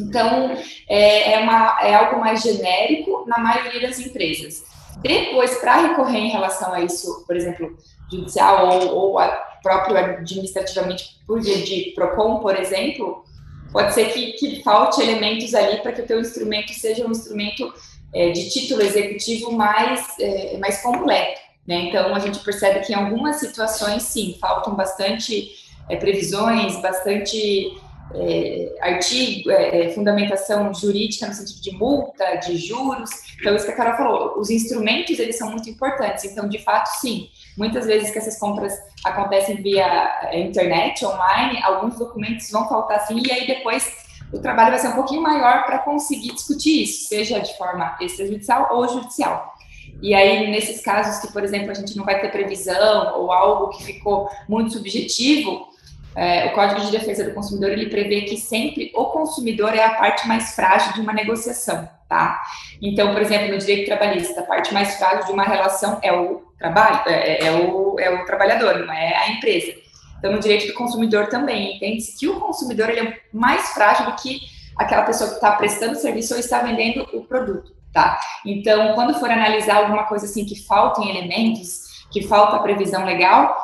Então, 0.00 0.56
é, 0.88 1.34
é, 1.34 1.38
uma, 1.38 1.78
é 1.80 1.94
algo 1.94 2.20
mais 2.20 2.42
genérico 2.42 3.24
na 3.26 3.38
maioria 3.38 3.80
das 3.80 3.98
empresas. 4.00 4.64
Depois, 4.98 5.58
para 5.58 5.76
recorrer 5.76 6.18
em 6.18 6.30
relação 6.30 6.72
a 6.72 6.80
isso, 6.80 7.24
por 7.26 7.36
exemplo, 7.36 7.76
judicial 8.10 8.68
ou, 8.68 9.14
ou 9.14 9.18
próprio 9.62 9.96
administrativamente 9.96 11.18
por 11.26 11.40
via 11.42 11.58
de 11.58 11.92
PROCON, 11.94 12.38
por 12.38 12.56
exemplo, 12.56 13.24
pode 13.72 13.92
ser 13.94 14.12
que, 14.12 14.32
que 14.32 14.62
falte 14.62 15.02
elementos 15.02 15.54
ali 15.54 15.78
para 15.78 15.92
que 15.92 16.02
o 16.02 16.06
teu 16.06 16.20
instrumento 16.20 16.72
seja 16.72 17.06
um 17.06 17.10
instrumento 17.10 17.72
é, 18.14 18.30
de 18.30 18.48
título 18.48 18.82
executivo 18.82 19.50
mais, 19.52 20.18
é, 20.20 20.56
mais 20.58 20.80
completo. 20.82 21.40
Né? 21.66 21.88
Então, 21.88 22.14
a 22.14 22.18
gente 22.20 22.38
percebe 22.38 22.80
que 22.80 22.92
em 22.92 22.96
algumas 22.96 23.36
situações, 23.36 24.04
sim, 24.04 24.36
faltam 24.40 24.74
bastante 24.74 25.50
é, 25.88 25.96
previsões, 25.96 26.80
bastante 26.80 27.76
é, 28.14 28.72
artigo, 28.80 29.50
é, 29.50 29.86
é, 29.86 29.88
fundamentação 29.90 30.72
jurídica 30.72 31.26
no 31.26 31.34
sentido 31.34 31.60
de 31.60 31.72
multa, 31.72 32.36
de 32.36 32.56
juros. 32.56 33.10
Então, 33.40 33.54
isso 33.56 33.66
que 33.66 33.72
a 33.72 33.76
Carol 33.76 33.96
falou, 33.96 34.38
os 34.38 34.48
instrumentos, 34.48 35.18
eles 35.18 35.36
são 35.36 35.50
muito 35.50 35.68
importantes. 35.68 36.24
Então, 36.24 36.48
de 36.48 36.58
fato, 36.60 36.86
sim, 37.00 37.28
muitas 37.56 37.86
vezes 37.86 38.10
que 38.10 38.18
essas 38.18 38.38
compras 38.38 38.74
acontecem 39.04 39.56
via 39.56 39.86
é, 40.30 40.40
internet, 40.40 41.04
online, 41.04 41.62
alguns 41.62 41.96
documentos 41.96 42.50
vão 42.50 42.68
faltar 42.68 43.06
sim, 43.06 43.22
e 43.24 43.32
aí 43.32 43.46
depois 43.46 44.06
o 44.32 44.38
trabalho 44.38 44.70
vai 44.70 44.78
ser 44.78 44.88
um 44.88 44.94
pouquinho 44.94 45.22
maior 45.22 45.64
para 45.64 45.78
conseguir 45.78 46.32
discutir 46.32 46.82
isso, 46.82 47.08
seja 47.08 47.38
de 47.38 47.56
forma 47.56 47.96
extrajudicial 48.00 48.68
ou 48.72 48.88
judicial. 48.88 49.54
E 50.02 50.14
aí, 50.14 50.50
nesses 50.50 50.82
casos 50.82 51.20
que, 51.20 51.32
por 51.32 51.42
exemplo, 51.42 51.70
a 51.70 51.74
gente 51.74 51.96
não 51.96 52.04
vai 52.04 52.20
ter 52.20 52.30
previsão 52.30 53.18
ou 53.18 53.32
algo 53.32 53.70
que 53.70 53.84
ficou 53.84 54.28
muito 54.48 54.72
subjetivo, 54.72 55.68
é, 56.14 56.46
o 56.46 56.54
Código 56.54 56.80
de 56.80 56.90
Defesa 56.90 57.24
do 57.24 57.34
Consumidor 57.34 57.70
ele 57.70 57.90
prevê 57.90 58.22
que 58.22 58.36
sempre 58.36 58.90
o 58.94 59.06
consumidor 59.06 59.74
é 59.74 59.84
a 59.84 59.94
parte 59.94 60.26
mais 60.26 60.54
frágil 60.54 60.94
de 60.94 61.00
uma 61.00 61.12
negociação, 61.12 61.88
tá? 62.08 62.42
Então, 62.80 63.12
por 63.12 63.20
exemplo, 63.20 63.48
no 63.48 63.58
direito 63.58 63.86
trabalhista, 63.86 64.40
a 64.40 64.44
parte 64.44 64.72
mais 64.72 64.96
frágil 64.96 65.26
de 65.26 65.32
uma 65.32 65.44
relação 65.44 65.98
é 66.02 66.12
o 66.12 66.45
trabalho, 66.58 67.02
é, 67.06 67.12
é, 67.12 67.46
é 67.46 67.52
o, 67.52 67.98
é 67.98 68.10
o 68.10 68.24
trabalhador, 68.24 68.78
não 68.86 68.92
é 68.92 69.16
a 69.16 69.30
empresa. 69.30 69.74
Então, 70.18 70.32
no 70.32 70.40
direito 70.40 70.66
do 70.66 70.74
consumidor 70.74 71.28
também, 71.28 71.76
entende-se 71.76 72.18
que 72.18 72.28
o 72.28 72.40
consumidor 72.40 72.90
ele 72.90 73.08
é 73.08 73.20
mais 73.32 73.70
frágil 73.70 74.06
do 74.06 74.16
que 74.16 74.40
aquela 74.76 75.02
pessoa 75.02 75.30
que 75.30 75.36
está 75.36 75.52
prestando 75.52 75.96
serviço 75.96 76.34
ou 76.34 76.40
está 76.40 76.60
vendendo 76.60 77.06
o 77.12 77.22
produto, 77.22 77.72
tá? 77.92 78.18
Então, 78.44 78.94
quando 78.94 79.18
for 79.18 79.30
analisar 79.30 79.76
alguma 79.76 80.04
coisa 80.04 80.26
assim 80.26 80.44
que 80.44 80.64
faltem 80.66 81.10
elementos, 81.10 82.06
que 82.10 82.26
falta 82.26 82.58
previsão 82.60 83.04
legal, 83.04 83.56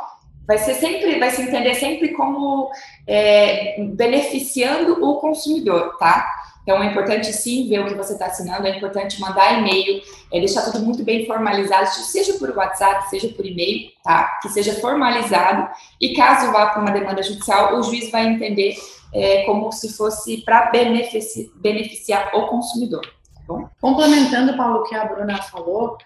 vai 0.46 0.58
ser 0.58 0.75
sempre, 0.75 1.18
vai 1.18 1.30
se 1.30 1.42
entender 1.42 1.75
sempre 1.75 2.08
como 2.12 2.70
é, 3.06 3.82
beneficiando 3.94 5.04
o 5.04 5.20
consumidor, 5.20 5.96
tá? 5.99 6.30
Então 6.62 6.83
é 6.83 6.87
importante 6.87 7.33
sim 7.33 7.69
ver 7.69 7.81
o 7.81 7.87
que 7.87 7.95
você 7.95 8.12
está 8.12 8.26
assinando, 8.26 8.66
é 8.66 8.76
importante 8.76 9.21
mandar 9.21 9.59
e-mail, 9.59 10.00
é 10.33 10.38
deixar 10.38 10.62
tudo 10.62 10.81
muito 10.81 11.02
bem 11.02 11.26
formalizado, 11.26 11.88
seja 11.88 12.35
por 12.35 12.50
WhatsApp, 12.50 13.11
seja 13.11 13.28
por 13.28 13.45
e-mail, 13.45 13.90
tá? 14.04 14.38
Que 14.40 14.49
seja 14.49 14.75
formalizado 14.75 15.69
e 16.00 16.14
caso 16.14 16.52
vá 16.52 16.66
para 16.66 16.81
uma 16.81 16.92
demanda 16.92 17.23
judicial, 17.23 17.76
o 17.76 17.83
juiz 17.83 18.11
vai 18.11 18.26
entender 18.26 18.76
é, 19.12 19.42
como 19.45 19.73
se 19.73 19.92
fosse 19.92 20.38
para 20.42 20.71
beneficiar, 20.71 21.47
beneficiar 21.57 22.31
o 22.35 22.47
consumidor. 22.47 23.04
Tá 23.35 23.40
bom? 23.47 23.69
Complementando, 23.81 24.57
Paulo, 24.57 24.81
o 24.81 24.85
que 24.85 24.95
a 24.95 25.04
Bruna 25.04 25.42
falou, 25.42 25.99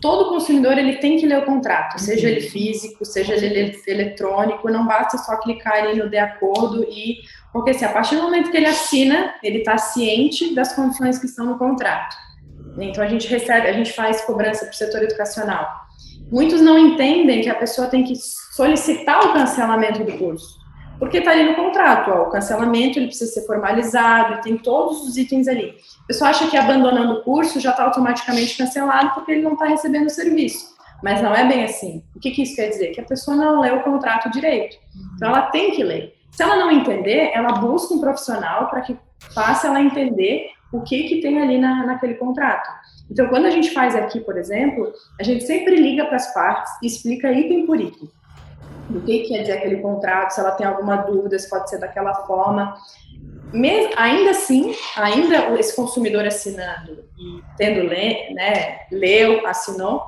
todo 0.00 0.28
consumidor 0.28 0.78
ele 0.78 0.96
tem 0.96 1.18
que 1.18 1.26
ler 1.26 1.38
o 1.38 1.44
contrato, 1.44 1.98
seja 1.98 2.28
ele 2.28 2.40
físico, 2.40 3.04
seja 3.04 3.34
ele 3.34 3.80
eletrônico, 3.86 4.70
não 4.70 4.86
basta 4.86 5.18
só 5.18 5.36
clicar 5.38 5.74
ali 5.74 5.98
no 5.98 6.08
de 6.08 6.18
acordo 6.18 6.84
e 6.84 7.18
porque 7.52 7.70
assim, 7.70 7.84
a 7.84 7.92
partir 7.92 8.16
do 8.16 8.22
momento 8.22 8.50
que 8.50 8.56
ele 8.56 8.66
assina, 8.66 9.34
ele 9.42 9.58
está 9.58 9.76
ciente 9.76 10.54
das 10.54 10.74
condições 10.74 11.18
que 11.18 11.26
estão 11.26 11.46
no 11.46 11.58
contrato. 11.58 12.16
Então 12.78 13.04
a 13.04 13.06
gente 13.06 13.28
recebe, 13.28 13.66
a 13.66 13.72
gente 13.72 13.92
faz 13.92 14.22
cobrança 14.22 14.64
para 14.64 14.72
o 14.72 14.76
setor 14.76 15.02
educacional. 15.02 15.68
Muitos 16.30 16.62
não 16.62 16.78
entendem 16.78 17.42
que 17.42 17.50
a 17.50 17.54
pessoa 17.54 17.88
tem 17.88 18.04
que 18.04 18.14
solicitar 18.16 19.26
o 19.26 19.32
cancelamento 19.34 20.02
do 20.02 20.16
curso, 20.16 20.58
porque 21.02 21.18
está 21.18 21.32
ali 21.32 21.42
no 21.42 21.56
contrato. 21.56 22.12
Ó, 22.12 22.28
o 22.28 22.30
cancelamento 22.30 22.96
ele 22.96 23.08
precisa 23.08 23.32
ser 23.32 23.44
formalizado, 23.44 24.40
tem 24.40 24.56
todos 24.56 25.02
os 25.02 25.16
itens 25.16 25.48
ali. 25.48 25.74
A 26.04 26.06
pessoa 26.06 26.30
acha 26.30 26.46
que 26.46 26.56
abandonando 26.56 27.14
o 27.14 27.22
curso 27.24 27.58
já 27.58 27.70
está 27.70 27.82
automaticamente 27.82 28.56
cancelado 28.56 29.10
porque 29.12 29.32
ele 29.32 29.42
não 29.42 29.54
está 29.54 29.66
recebendo 29.66 30.06
o 30.06 30.10
serviço. 30.10 30.76
Mas 31.02 31.20
não 31.20 31.34
é 31.34 31.44
bem 31.44 31.64
assim. 31.64 32.04
O 32.14 32.20
que, 32.20 32.30
que 32.30 32.42
isso 32.42 32.54
quer 32.54 32.68
dizer? 32.68 32.92
Que 32.92 33.00
a 33.00 33.04
pessoa 33.04 33.36
não 33.36 33.60
leu 33.60 33.78
o 33.78 33.82
contrato 33.82 34.30
direito. 34.30 34.76
Então 35.16 35.30
ela 35.30 35.46
tem 35.46 35.72
que 35.72 35.82
ler. 35.82 36.14
Se 36.30 36.44
ela 36.44 36.54
não 36.54 36.70
entender, 36.70 37.32
ela 37.34 37.54
busca 37.54 37.92
um 37.92 38.00
profissional 38.00 38.70
para 38.70 38.82
que 38.82 38.96
faça 39.34 39.66
ela 39.66 39.80
entender 39.80 40.50
o 40.72 40.82
que, 40.82 41.02
que 41.08 41.20
tem 41.20 41.42
ali 41.42 41.58
na, 41.58 41.84
naquele 41.84 42.14
contrato. 42.14 42.70
Então, 43.10 43.26
quando 43.26 43.46
a 43.46 43.50
gente 43.50 43.72
faz 43.72 43.96
aqui, 43.96 44.20
por 44.20 44.38
exemplo, 44.38 44.92
a 45.18 45.24
gente 45.24 45.44
sempre 45.44 45.74
liga 45.74 46.04
para 46.04 46.14
as 46.14 46.32
partes 46.32 46.72
e 46.80 46.86
explica 46.86 47.32
item 47.32 47.66
por 47.66 47.80
item. 47.80 48.08
Do 48.88 49.00
que 49.00 49.20
quer 49.20 49.40
dizer 49.40 49.52
aquele 49.52 49.76
contrato, 49.76 50.30
se 50.30 50.40
ela 50.40 50.52
tem 50.52 50.66
alguma 50.66 50.96
dúvida, 50.96 51.38
se 51.38 51.48
pode 51.48 51.70
ser 51.70 51.78
daquela 51.78 52.14
forma. 52.26 52.76
Mesmo, 53.52 53.92
ainda 53.96 54.30
assim, 54.30 54.74
ainda 54.96 55.58
esse 55.58 55.76
consumidor 55.76 56.26
assinando 56.26 57.04
e 57.18 57.42
tendo 57.56 57.82
le, 57.82 58.32
né, 58.34 58.80
leu, 58.90 59.46
assinou, 59.46 60.02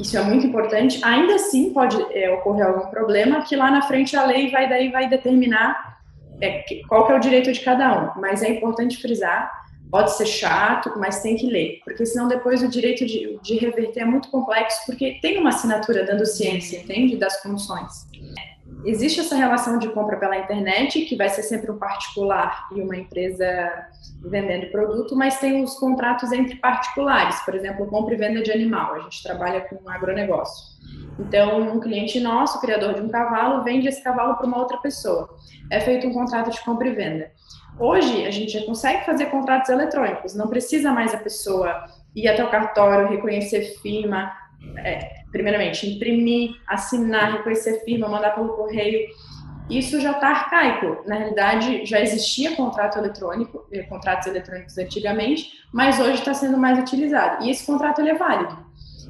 isso 0.00 0.16
é 0.16 0.22
muito 0.22 0.46
importante, 0.46 1.00
ainda 1.04 1.36
assim 1.36 1.72
pode 1.72 1.96
é, 2.12 2.30
ocorrer 2.34 2.66
algum 2.66 2.86
problema 2.88 3.42
que 3.42 3.54
lá 3.54 3.70
na 3.70 3.82
frente 3.82 4.16
a 4.16 4.24
lei 4.24 4.50
vai 4.50 4.68
daí 4.68 4.90
vai 4.90 5.08
determinar 5.08 5.98
é, 6.40 6.64
qual 6.88 7.06
que 7.06 7.12
é 7.12 7.16
o 7.16 7.20
direito 7.20 7.52
de 7.52 7.60
cada 7.60 8.16
um. 8.16 8.20
Mas 8.20 8.42
é 8.42 8.48
importante 8.48 9.00
frisar, 9.00 9.61
pode 9.92 10.16
ser 10.16 10.26
chato, 10.26 10.94
mas 10.96 11.22
tem 11.22 11.36
que 11.36 11.46
ler, 11.46 11.80
porque 11.84 12.04
senão 12.04 12.26
depois 12.26 12.62
o 12.62 12.68
direito 12.68 13.06
de, 13.06 13.38
de 13.42 13.54
reverter 13.58 14.00
é 14.00 14.04
muito 14.04 14.28
complexo, 14.30 14.80
porque 14.86 15.18
tem 15.22 15.38
uma 15.38 15.50
assinatura 15.50 16.04
dando 16.04 16.26
ciência, 16.26 16.80
entende, 16.80 17.16
das 17.16 17.40
condições 17.40 18.10
existe 18.84 19.20
essa 19.20 19.36
relação 19.36 19.78
de 19.78 19.88
compra 19.90 20.16
pela 20.16 20.36
internet, 20.36 21.02
que 21.02 21.16
vai 21.16 21.28
ser 21.28 21.42
sempre 21.42 21.70
um 21.70 21.78
particular 21.78 22.68
e 22.72 22.80
uma 22.80 22.96
empresa 22.96 23.86
vendendo 24.24 24.70
produto, 24.70 25.16
mas 25.16 25.38
tem 25.38 25.62
os 25.62 25.74
contratos 25.74 26.32
entre 26.32 26.56
particulares, 26.56 27.40
por 27.40 27.54
exemplo, 27.54 27.86
compra 27.86 28.14
e 28.14 28.18
venda 28.18 28.42
de 28.42 28.52
animal. 28.52 28.94
A 28.94 29.00
gente 29.00 29.22
trabalha 29.22 29.60
com 29.62 29.88
agronegócio. 29.88 30.72
Então, 31.18 31.60
um 31.60 31.80
cliente 31.80 32.18
nosso, 32.20 32.60
criador 32.60 32.94
de 32.94 33.00
um 33.00 33.08
cavalo, 33.08 33.62
vende 33.62 33.88
esse 33.88 34.02
cavalo 34.02 34.36
para 34.36 34.46
uma 34.46 34.58
outra 34.58 34.78
pessoa. 34.78 35.36
É 35.70 35.80
feito 35.80 36.06
um 36.06 36.12
contrato 36.12 36.50
de 36.50 36.60
compra 36.64 36.88
e 36.88 36.94
venda. 36.94 37.30
Hoje, 37.78 38.26
a 38.26 38.30
gente 38.30 38.52
já 38.52 38.64
consegue 38.64 39.04
fazer 39.04 39.26
contratos 39.26 39.70
eletrônicos, 39.70 40.34
não 40.34 40.48
precisa 40.48 40.92
mais 40.92 41.14
a 41.14 41.18
pessoa 41.18 41.84
ir 42.14 42.28
até 42.28 42.44
o 42.44 42.50
cartório, 42.50 43.08
reconhecer 43.08 43.78
firma, 43.80 44.32
é, 44.78 45.22
primeiramente, 45.32 45.88
imprimir, 45.88 46.50
assinar, 46.66 47.32
reconhecer 47.32 47.82
firma, 47.84 48.08
mandar 48.08 48.34
pelo 48.34 48.50
correio, 48.50 49.08
isso 49.70 50.00
já 50.00 50.12
está 50.12 50.28
arcaico. 50.28 51.02
Na 51.06 51.16
realidade, 51.16 51.86
já 51.86 52.00
existia 52.00 52.54
contrato 52.56 52.98
eletrônico, 52.98 53.66
eh, 53.72 53.82
contratos 53.84 54.26
eletrônicos 54.26 54.76
antigamente, 54.76 55.50
mas 55.72 55.98
hoje 55.98 56.14
está 56.14 56.34
sendo 56.34 56.58
mais 56.58 56.78
utilizado. 56.78 57.44
E 57.44 57.50
esse 57.50 57.64
contrato 57.64 58.00
ele 58.00 58.10
é 58.10 58.14
válido. 58.14 58.56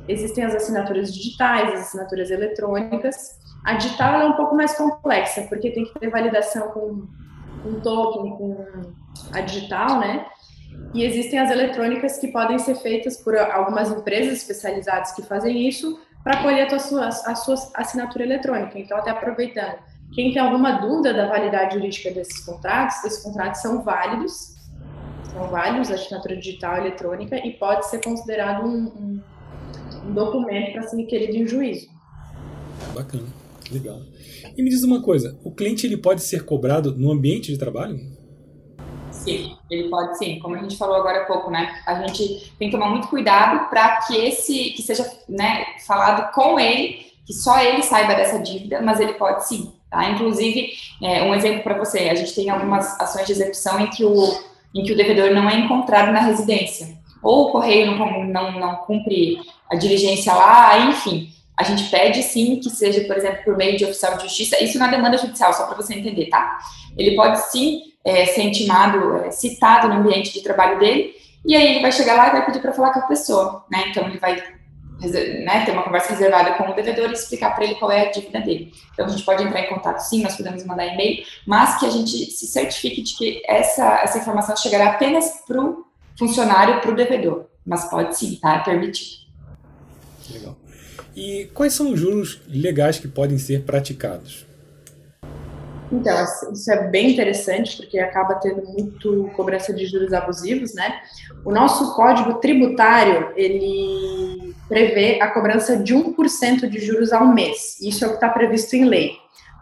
Existem 0.06 0.44
as 0.44 0.54
assinaturas 0.54 1.12
digitais, 1.12 1.74
as 1.74 1.80
assinaturas 1.80 2.30
eletrônicas. 2.30 3.40
A 3.64 3.74
digital 3.74 4.20
é 4.20 4.26
um 4.26 4.34
pouco 4.34 4.54
mais 4.54 4.76
complexa, 4.76 5.42
porque 5.48 5.70
tem 5.70 5.84
que 5.84 5.98
ter 5.98 6.10
validação 6.10 6.68
com, 6.68 7.06
com 7.62 7.80
token, 7.80 8.30
com 8.36 8.66
a 9.32 9.40
digital, 9.40 9.98
né? 9.98 10.26
E 10.94 11.04
existem 11.04 11.38
as 11.38 11.50
eletrônicas 11.50 12.18
que 12.18 12.28
podem 12.28 12.58
ser 12.58 12.74
feitas 12.76 13.16
por 13.16 13.36
algumas 13.36 13.90
empresas 13.90 14.38
especializadas 14.38 15.12
que 15.12 15.22
fazem 15.22 15.66
isso 15.68 16.00
para 16.22 16.42
colher 16.42 16.72
a 16.72 16.78
sua, 16.78 17.08
a 17.08 17.34
sua 17.34 17.56
assinatura 17.74 18.24
eletrônica. 18.24 18.78
Então, 18.78 18.96
até 18.96 19.10
aproveitando, 19.10 19.78
quem 20.14 20.32
tem 20.32 20.40
alguma 20.40 20.72
dúvida 20.72 21.12
da 21.12 21.26
validade 21.26 21.74
jurídica 21.74 22.10
desses 22.10 22.44
contratos, 22.44 23.02
esses 23.04 23.22
contratos 23.22 23.60
são 23.60 23.82
válidos, 23.82 24.54
são 25.32 25.48
válidos, 25.48 25.90
a 25.90 25.94
assinatura 25.94 26.36
digital 26.36 26.76
eletrônica, 26.76 27.36
e 27.36 27.54
pode 27.54 27.88
ser 27.88 28.02
considerado 28.02 28.66
um, 28.66 28.84
um, 28.86 29.22
um 30.04 30.12
documento 30.12 30.72
para 30.72 30.82
ser 30.82 30.96
requerido 30.96 31.36
em 31.38 31.46
juízo. 31.46 31.88
Bacana, 32.94 33.26
legal. 33.72 34.00
E 34.56 34.62
me 34.62 34.70
diz 34.70 34.82
uma 34.82 35.00
coisa, 35.00 35.38
o 35.42 35.52
cliente 35.52 35.86
ele 35.86 35.96
pode 35.96 36.22
ser 36.22 36.44
cobrado 36.44 36.96
no 36.96 37.10
ambiente 37.10 37.50
de 37.50 37.58
trabalho? 37.58 37.98
Sim, 39.10 39.56
ele 39.70 39.88
pode 39.88 40.18
sim, 40.18 40.38
como 40.40 40.56
a 40.56 40.58
gente 40.58 40.76
falou 40.76 40.96
agora 40.96 41.22
há 41.22 41.26
pouco, 41.26 41.50
né? 41.50 41.80
A 41.86 42.06
gente 42.06 42.52
tem 42.58 42.68
que 42.68 42.76
tomar 42.76 42.90
muito 42.90 43.08
cuidado 43.08 43.68
para 43.68 43.98
que 44.00 44.16
esse 44.16 44.70
que 44.70 44.82
seja 44.82 45.08
né, 45.28 45.64
falado 45.86 46.32
com 46.32 46.58
ele, 46.58 47.06
que 47.26 47.32
só 47.32 47.60
ele 47.60 47.82
saiba 47.82 48.14
dessa 48.14 48.38
dívida, 48.38 48.80
mas 48.80 48.98
ele 48.98 49.14
pode 49.14 49.46
sim, 49.46 49.72
tá? 49.90 50.10
Inclusive, 50.10 50.72
é, 51.02 51.22
um 51.22 51.34
exemplo 51.34 51.62
para 51.62 51.78
você, 51.78 52.08
a 52.08 52.14
gente 52.14 52.34
tem 52.34 52.50
algumas 52.50 52.98
ações 53.00 53.26
de 53.26 53.32
execução 53.32 53.80
em 53.80 53.90
que 53.90 54.04
o, 54.04 54.14
em 54.74 54.82
que 54.82 54.92
o 54.92 54.96
devedor 54.96 55.30
não 55.30 55.48
é 55.48 55.56
encontrado 55.56 56.10
na 56.10 56.20
residência, 56.20 56.98
ou 57.22 57.48
o 57.48 57.52
correio 57.52 57.94
não, 57.96 58.24
não, 58.24 58.52
não 58.58 58.76
cumpre 58.76 59.38
a 59.70 59.76
diligência 59.76 60.34
lá, 60.34 60.78
enfim. 60.88 61.30
A 61.62 61.64
gente 61.64 61.88
pede 61.90 62.24
sim 62.24 62.56
que 62.56 62.68
seja, 62.68 63.02
por 63.02 63.16
exemplo, 63.16 63.44
por 63.44 63.56
meio 63.56 63.76
de 63.76 63.84
oficial 63.84 64.16
de 64.16 64.24
justiça, 64.24 64.60
isso 64.60 64.80
na 64.80 64.88
demanda 64.88 65.16
judicial, 65.16 65.54
só 65.54 65.66
para 65.66 65.76
você 65.76 65.94
entender, 65.94 66.26
tá? 66.26 66.58
Ele 66.98 67.14
pode 67.14 67.40
sim 67.52 67.82
é, 68.04 68.26
ser 68.26 68.42
intimado, 68.42 69.18
é, 69.18 69.30
citado 69.30 69.86
no 69.86 69.94
ambiente 69.94 70.32
de 70.32 70.42
trabalho 70.42 70.80
dele, 70.80 71.14
e 71.46 71.54
aí 71.54 71.68
ele 71.68 71.80
vai 71.80 71.92
chegar 71.92 72.16
lá 72.16 72.28
e 72.28 72.32
vai 72.32 72.46
pedir 72.46 72.60
para 72.60 72.72
falar 72.72 72.92
com 72.92 72.98
a 72.98 73.06
pessoa, 73.06 73.64
né? 73.70 73.84
Então 73.90 74.04
ele 74.08 74.18
vai 74.18 74.42
né, 75.44 75.64
ter 75.64 75.70
uma 75.70 75.84
conversa 75.84 76.10
reservada 76.10 76.54
com 76.54 76.68
o 76.68 76.74
devedor 76.74 77.10
e 77.10 77.12
explicar 77.12 77.54
para 77.54 77.64
ele 77.64 77.76
qual 77.76 77.92
é 77.92 78.08
a 78.08 78.10
dívida 78.10 78.40
dele. 78.40 78.72
Então 78.92 79.06
a 79.06 79.08
gente 79.08 79.22
pode 79.22 79.44
entrar 79.44 79.60
em 79.60 79.68
contato, 79.68 80.00
sim, 80.00 80.20
nós 80.24 80.36
podemos 80.36 80.64
mandar 80.64 80.86
e-mail, 80.86 81.24
mas 81.46 81.78
que 81.78 81.86
a 81.86 81.90
gente 81.90 82.10
se 82.10 82.48
certifique 82.48 83.02
de 83.02 83.16
que 83.16 83.42
essa, 83.46 84.00
essa 84.02 84.18
informação 84.18 84.56
chegará 84.56 84.90
apenas 84.90 85.44
para 85.46 85.62
o 85.62 85.84
funcionário, 86.18 86.80
para 86.80 86.90
o 86.90 86.96
devedor. 86.96 87.46
Mas 87.64 87.88
pode 87.88 88.18
sim, 88.18 88.34
tá? 88.42 88.56
É 88.56 88.58
permitido. 88.58 89.22
Legal. 90.28 90.56
E 91.14 91.50
quais 91.54 91.74
são 91.74 91.92
os 91.92 92.00
juros 92.00 92.40
legais 92.48 92.98
que 92.98 93.08
podem 93.08 93.38
ser 93.38 93.62
praticados? 93.62 94.46
Então, 95.92 96.24
isso 96.52 96.72
é 96.72 96.88
bem 96.88 97.12
interessante, 97.12 97.76
porque 97.76 97.98
acaba 97.98 98.36
tendo 98.36 98.64
muito 98.66 99.30
cobrança 99.36 99.74
de 99.74 99.84
juros 99.84 100.14
abusivos, 100.14 100.72
né? 100.72 101.00
O 101.44 101.52
nosso 101.52 101.94
código 101.94 102.34
tributário, 102.34 103.30
ele 103.36 104.54
prevê 104.68 105.20
a 105.20 105.28
cobrança 105.28 105.76
de 105.76 105.94
1% 105.94 106.66
de 106.66 106.78
juros 106.78 107.12
ao 107.12 107.26
mês. 107.26 107.78
Isso 107.82 108.04
é 108.04 108.06
o 108.06 108.10
que 108.10 108.16
está 108.16 108.30
previsto 108.30 108.74
em 108.74 108.86
lei. 108.86 109.12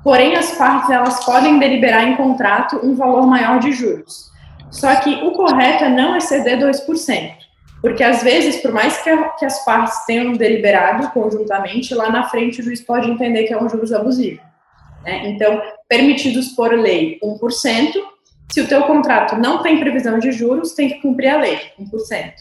Porém, 0.04 0.36
as 0.36 0.52
partes, 0.52 0.88
elas 0.88 1.24
podem 1.24 1.58
deliberar 1.58 2.06
em 2.06 2.16
contrato 2.16 2.78
um 2.80 2.94
valor 2.94 3.26
maior 3.26 3.58
de 3.58 3.72
juros. 3.72 4.30
Só 4.70 4.94
que 5.00 5.12
o 5.24 5.32
correto 5.32 5.84
é 5.84 5.88
não 5.88 6.16
exceder 6.16 6.58
2%. 6.58 7.39
Porque 7.80 8.02
às 8.04 8.22
vezes, 8.22 8.60
por 8.60 8.72
mais 8.72 9.02
que, 9.02 9.08
a, 9.08 9.28
que 9.30 9.44
as 9.44 9.64
partes 9.64 10.04
tenham 10.04 10.32
deliberado 10.32 11.10
conjuntamente, 11.10 11.94
lá 11.94 12.10
na 12.10 12.28
frente 12.28 12.60
o 12.60 12.64
juiz 12.64 12.82
pode 12.82 13.10
entender 13.10 13.44
que 13.44 13.54
é 13.54 13.62
um 13.62 13.68
juros 13.68 13.92
abusivo. 13.92 14.40
Né? 15.02 15.28
Então, 15.28 15.62
permitidos 15.88 16.48
por 16.48 16.72
lei 16.72 17.18
1%, 17.22 17.92
se 18.52 18.60
o 18.60 18.66
teu 18.66 18.82
contrato 18.82 19.36
não 19.36 19.62
tem 19.62 19.78
previsão 19.78 20.18
de 20.18 20.32
juros, 20.32 20.72
tem 20.72 20.88
que 20.88 21.00
cumprir 21.00 21.28
a 21.28 21.40
lei, 21.40 21.58
1%. 21.80 22.32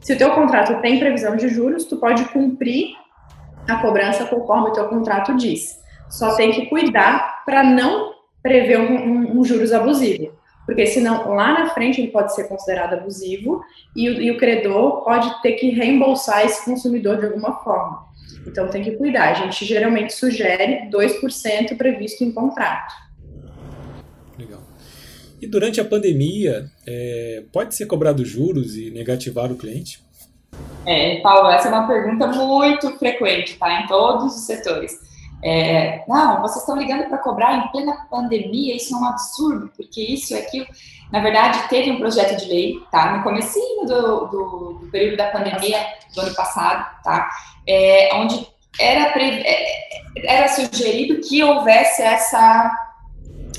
Se 0.00 0.14
o 0.14 0.16
teu 0.16 0.30
contrato 0.30 0.80
tem 0.80 0.98
previsão 0.98 1.36
de 1.36 1.48
juros, 1.48 1.84
tu 1.84 1.96
pode 1.96 2.24
cumprir 2.26 2.94
a 3.68 3.76
cobrança 3.76 4.24
conforme 4.24 4.70
o 4.70 4.72
teu 4.72 4.88
contrato 4.88 5.36
diz. 5.36 5.78
Só 6.08 6.34
tem 6.34 6.52
que 6.52 6.66
cuidar 6.66 7.44
para 7.44 7.62
não 7.62 8.14
prever 8.42 8.78
um, 8.80 8.94
um, 8.94 9.40
um, 9.40 9.44
juros 9.44 9.72
abusivo, 9.72 10.32
porque 10.68 10.86
senão 10.86 11.34
lá 11.34 11.54
na 11.54 11.70
frente 11.70 11.98
ele 11.98 12.12
pode 12.12 12.34
ser 12.34 12.46
considerado 12.46 12.92
abusivo 12.92 13.64
e 13.96 14.10
o, 14.10 14.20
e 14.20 14.30
o 14.30 14.36
credor 14.36 15.02
pode 15.02 15.40
ter 15.40 15.52
que 15.52 15.70
reembolsar 15.70 16.44
esse 16.44 16.62
consumidor 16.62 17.18
de 17.18 17.24
alguma 17.24 17.54
forma. 17.64 18.04
Então 18.46 18.68
tem 18.68 18.84
que 18.84 18.90
cuidar. 18.90 19.30
A 19.30 19.32
gente 19.32 19.64
geralmente 19.64 20.12
sugere 20.12 20.90
2% 20.90 21.74
previsto 21.74 22.22
em 22.22 22.30
contrato. 22.30 22.94
Legal. 24.38 24.60
E 25.40 25.46
durante 25.46 25.80
a 25.80 25.86
pandemia, 25.86 26.66
é, 26.86 27.44
pode 27.50 27.74
ser 27.74 27.86
cobrado 27.86 28.22
juros 28.22 28.76
e 28.76 28.90
negativar 28.90 29.50
o 29.50 29.56
cliente? 29.56 30.04
É, 30.84 31.18
Paulo, 31.22 31.48
essa 31.48 31.68
é 31.68 31.70
uma 31.70 31.88
pergunta 31.88 32.26
muito 32.26 32.90
frequente, 32.98 33.56
tá? 33.56 33.80
Em 33.80 33.86
todos 33.86 34.36
os 34.36 34.44
setores. 34.44 35.07
É, 35.42 36.04
não, 36.08 36.40
vocês 36.42 36.60
estão 36.60 36.76
ligando 36.76 37.08
para 37.08 37.18
cobrar 37.18 37.54
em 37.54 37.68
plena 37.68 38.06
pandemia, 38.10 38.74
isso 38.74 38.94
é 38.94 38.98
um 38.98 39.04
absurdo, 39.04 39.70
porque 39.76 40.00
isso 40.00 40.34
e 40.34 40.36
aquilo. 40.36 40.66
Na 41.12 41.20
verdade, 41.20 41.68
teve 41.68 41.90
um 41.90 41.98
projeto 41.98 42.36
de 42.36 42.46
lei, 42.46 42.74
tá? 42.90 43.16
No 43.16 43.22
comecinho 43.22 43.86
do, 43.86 44.26
do, 44.26 44.78
do 44.80 44.88
período 44.90 45.16
da 45.16 45.30
pandemia 45.30 45.78
do 46.14 46.20
ano 46.20 46.34
passado, 46.34 46.86
tá? 47.02 47.28
É, 47.66 48.10
onde 48.14 48.46
era, 48.80 49.12
é, 49.20 49.88
era 50.24 50.48
sugerido 50.48 51.20
que 51.20 51.42
houvesse 51.42 52.02
essa 52.02 52.84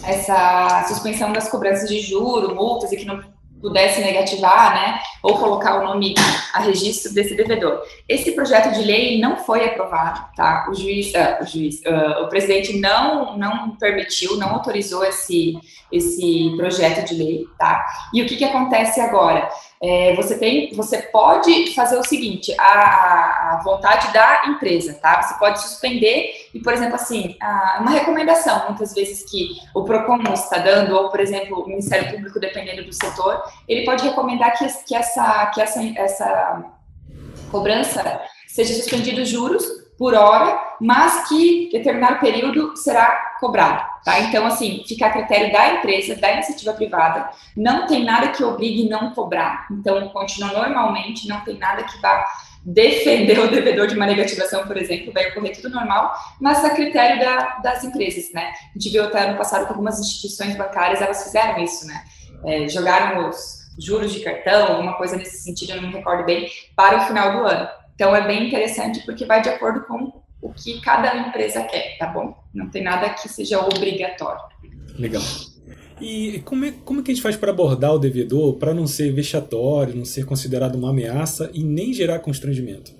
essa 0.03 0.85
suspensão 0.87 1.33
das 1.33 1.49
cobranças 1.49 1.89
de 1.89 1.99
juro, 1.99 2.55
multas 2.55 2.91
e 2.91 2.97
que 2.97 3.05
não 3.05 3.21
pudesse 3.61 4.01
negativar, 4.01 4.73
né, 4.73 4.99
ou 5.21 5.37
colocar 5.37 5.79
o 5.79 5.83
nome 5.83 6.15
a 6.53 6.59
registro 6.59 7.13
desse 7.13 7.35
devedor. 7.35 7.81
Esse 8.07 8.31
projeto 8.31 8.73
de 8.73 8.81
lei 8.81 9.19
não 9.19 9.37
foi 9.37 9.65
aprovado, 9.65 10.25
tá? 10.35 10.67
O 10.69 10.73
juiz, 10.73 11.13
uh, 11.13 11.43
o 11.43 11.45
juiz, 11.45 11.81
uh, 11.81 12.23
o 12.23 12.29
presidente 12.29 12.79
não 12.79 13.37
não 13.37 13.71
permitiu, 13.77 14.37
não 14.37 14.49
autorizou 14.49 15.03
esse 15.03 15.57
esse 15.91 16.53
projeto 16.55 17.07
de 17.07 17.15
lei, 17.15 17.45
tá? 17.57 17.83
E 18.13 18.21
o 18.21 18.25
que 18.25 18.35
que 18.35 18.45
acontece 18.45 19.01
agora? 19.01 19.49
É, 19.81 20.13
você 20.15 20.37
tem, 20.37 20.73
você 20.73 21.03
pode 21.03 21.73
fazer 21.73 21.97
o 21.97 22.03
seguinte, 22.03 22.53
a, 22.59 23.53
a, 23.53 23.61
vontade 23.63 24.11
da 24.11 24.43
empresa, 24.47 24.95
tá? 24.95 25.21
Você 25.21 25.39
pode 25.39 25.61
suspender 25.61 26.33
e, 26.53 26.59
por 26.59 26.73
exemplo, 26.73 26.95
assim, 26.95 27.37
a, 27.41 27.77
uma 27.79 27.91
recomendação, 27.91 28.65
muitas 28.67 28.93
vezes 28.93 29.29
que 29.29 29.57
o 29.73 29.85
Procon 29.85 30.21
está 30.33 30.57
dando, 30.57 30.93
ou, 30.93 31.09
por 31.09 31.21
exemplo, 31.21 31.61
o 31.61 31.67
Ministério 31.67 32.11
Público, 32.11 32.41
dependendo 32.41 32.83
do 32.83 32.91
setor, 32.91 33.41
ele 33.69 33.85
pode 33.85 34.03
recomendar 34.03 34.57
que, 34.57 34.67
que 34.85 34.93
essa, 34.93 35.45
que 35.47 35.61
essa, 35.61 35.81
essa 35.97 36.65
cobrança 37.49 38.21
seja 38.47 38.73
suspendido 38.73 39.21
os 39.21 39.29
juros 39.29 39.78
por 39.99 40.15
hora, 40.15 40.57
mas 40.79 41.27
que 41.27 41.69
determinado 41.73 42.21
período 42.21 42.75
será 42.77 43.35
cobrado, 43.37 43.85
tá? 44.05 44.17
Então, 44.21 44.47
assim, 44.47 44.81
fica 44.87 45.07
a 45.07 45.11
critério 45.11 45.51
da 45.51 45.73
empresa, 45.75 46.15
da 46.15 46.31
iniciativa 46.31 46.71
privada, 46.71 47.29
não 47.55 47.85
tem 47.85 48.05
nada 48.05 48.29
que 48.29 48.41
obrigue 48.41 48.87
não 48.87 49.11
cobrar. 49.11 49.67
Então, 49.69 50.07
continua 50.07 50.53
normalmente, 50.53 51.27
não 51.27 51.41
tem 51.41 51.57
nada 51.57 51.83
que 51.83 52.01
vá 52.01 52.25
defender 52.63 53.39
o 53.39 53.49
devedor 53.49 53.87
de 53.87 53.95
uma 53.95 54.05
negativação, 54.05 54.65
por 54.65 54.77
exemplo, 54.77 55.11
vai 55.11 55.29
ocorrer 55.29 55.55
tudo 55.55 55.69
normal, 55.69 56.13
mas 56.39 56.63
a 56.63 56.69
critério 56.69 57.19
da, 57.19 57.57
das 57.57 57.83
empresas, 57.83 58.31
né? 58.33 58.53
A 58.69 58.79
gente 58.79 58.89
viu 58.91 59.03
até 59.03 59.27
ano 59.27 59.37
passado 59.37 59.65
que 59.65 59.71
algumas 59.71 59.99
instituições 59.99 60.55
bancárias, 60.55 61.01
elas 61.01 61.23
fizeram 61.23 61.61
isso, 61.61 61.85
né? 61.85 62.03
É, 62.45 62.69
jogaram 62.69 63.27
os 63.27 63.59
juros 63.77 64.13
de 64.13 64.21
cartão, 64.21 64.75
alguma 64.75 64.93
coisa 64.93 65.17
nesse 65.17 65.43
sentido, 65.43 65.71
eu 65.71 65.81
não 65.81 65.89
me 65.89 65.95
recordo 65.95 66.23
bem, 66.23 66.49
para 66.75 66.97
o 66.97 67.01
final 67.01 67.33
do 67.33 67.47
ano. 67.47 67.78
Então 67.99 68.15
é 68.15 68.25
bem 68.25 68.47
interessante 68.47 69.01
porque 69.05 69.25
vai 69.25 69.41
de 69.41 69.49
acordo 69.49 69.81
com 69.81 70.13
o 70.41 70.53
que 70.53 70.79
cada 70.79 71.17
empresa 71.17 71.61
quer, 71.63 71.97
tá 71.97 72.07
bom? 72.07 72.33
Não 72.53 72.69
tem 72.69 72.81
nada 72.81 73.09
que 73.09 73.27
seja 73.27 73.59
obrigatório. 73.59 74.41
Legal. 74.97 75.21
E 75.99 76.41
como 76.45 76.63
é, 76.63 76.71
como 76.85 77.01
é 77.01 77.03
que 77.03 77.11
a 77.11 77.13
gente 77.13 77.21
faz 77.21 77.35
para 77.35 77.51
abordar 77.51 77.93
o 77.93 77.99
devedor 77.99 78.53
para 78.53 78.73
não 78.73 78.87
ser 78.87 79.11
vexatório, 79.11 79.97
não 79.97 80.05
ser 80.05 80.25
considerado 80.25 80.75
uma 80.75 80.91
ameaça 80.91 81.51
e 81.53 81.61
nem 81.61 81.91
gerar 81.91 82.19
constrangimento? 82.19 82.93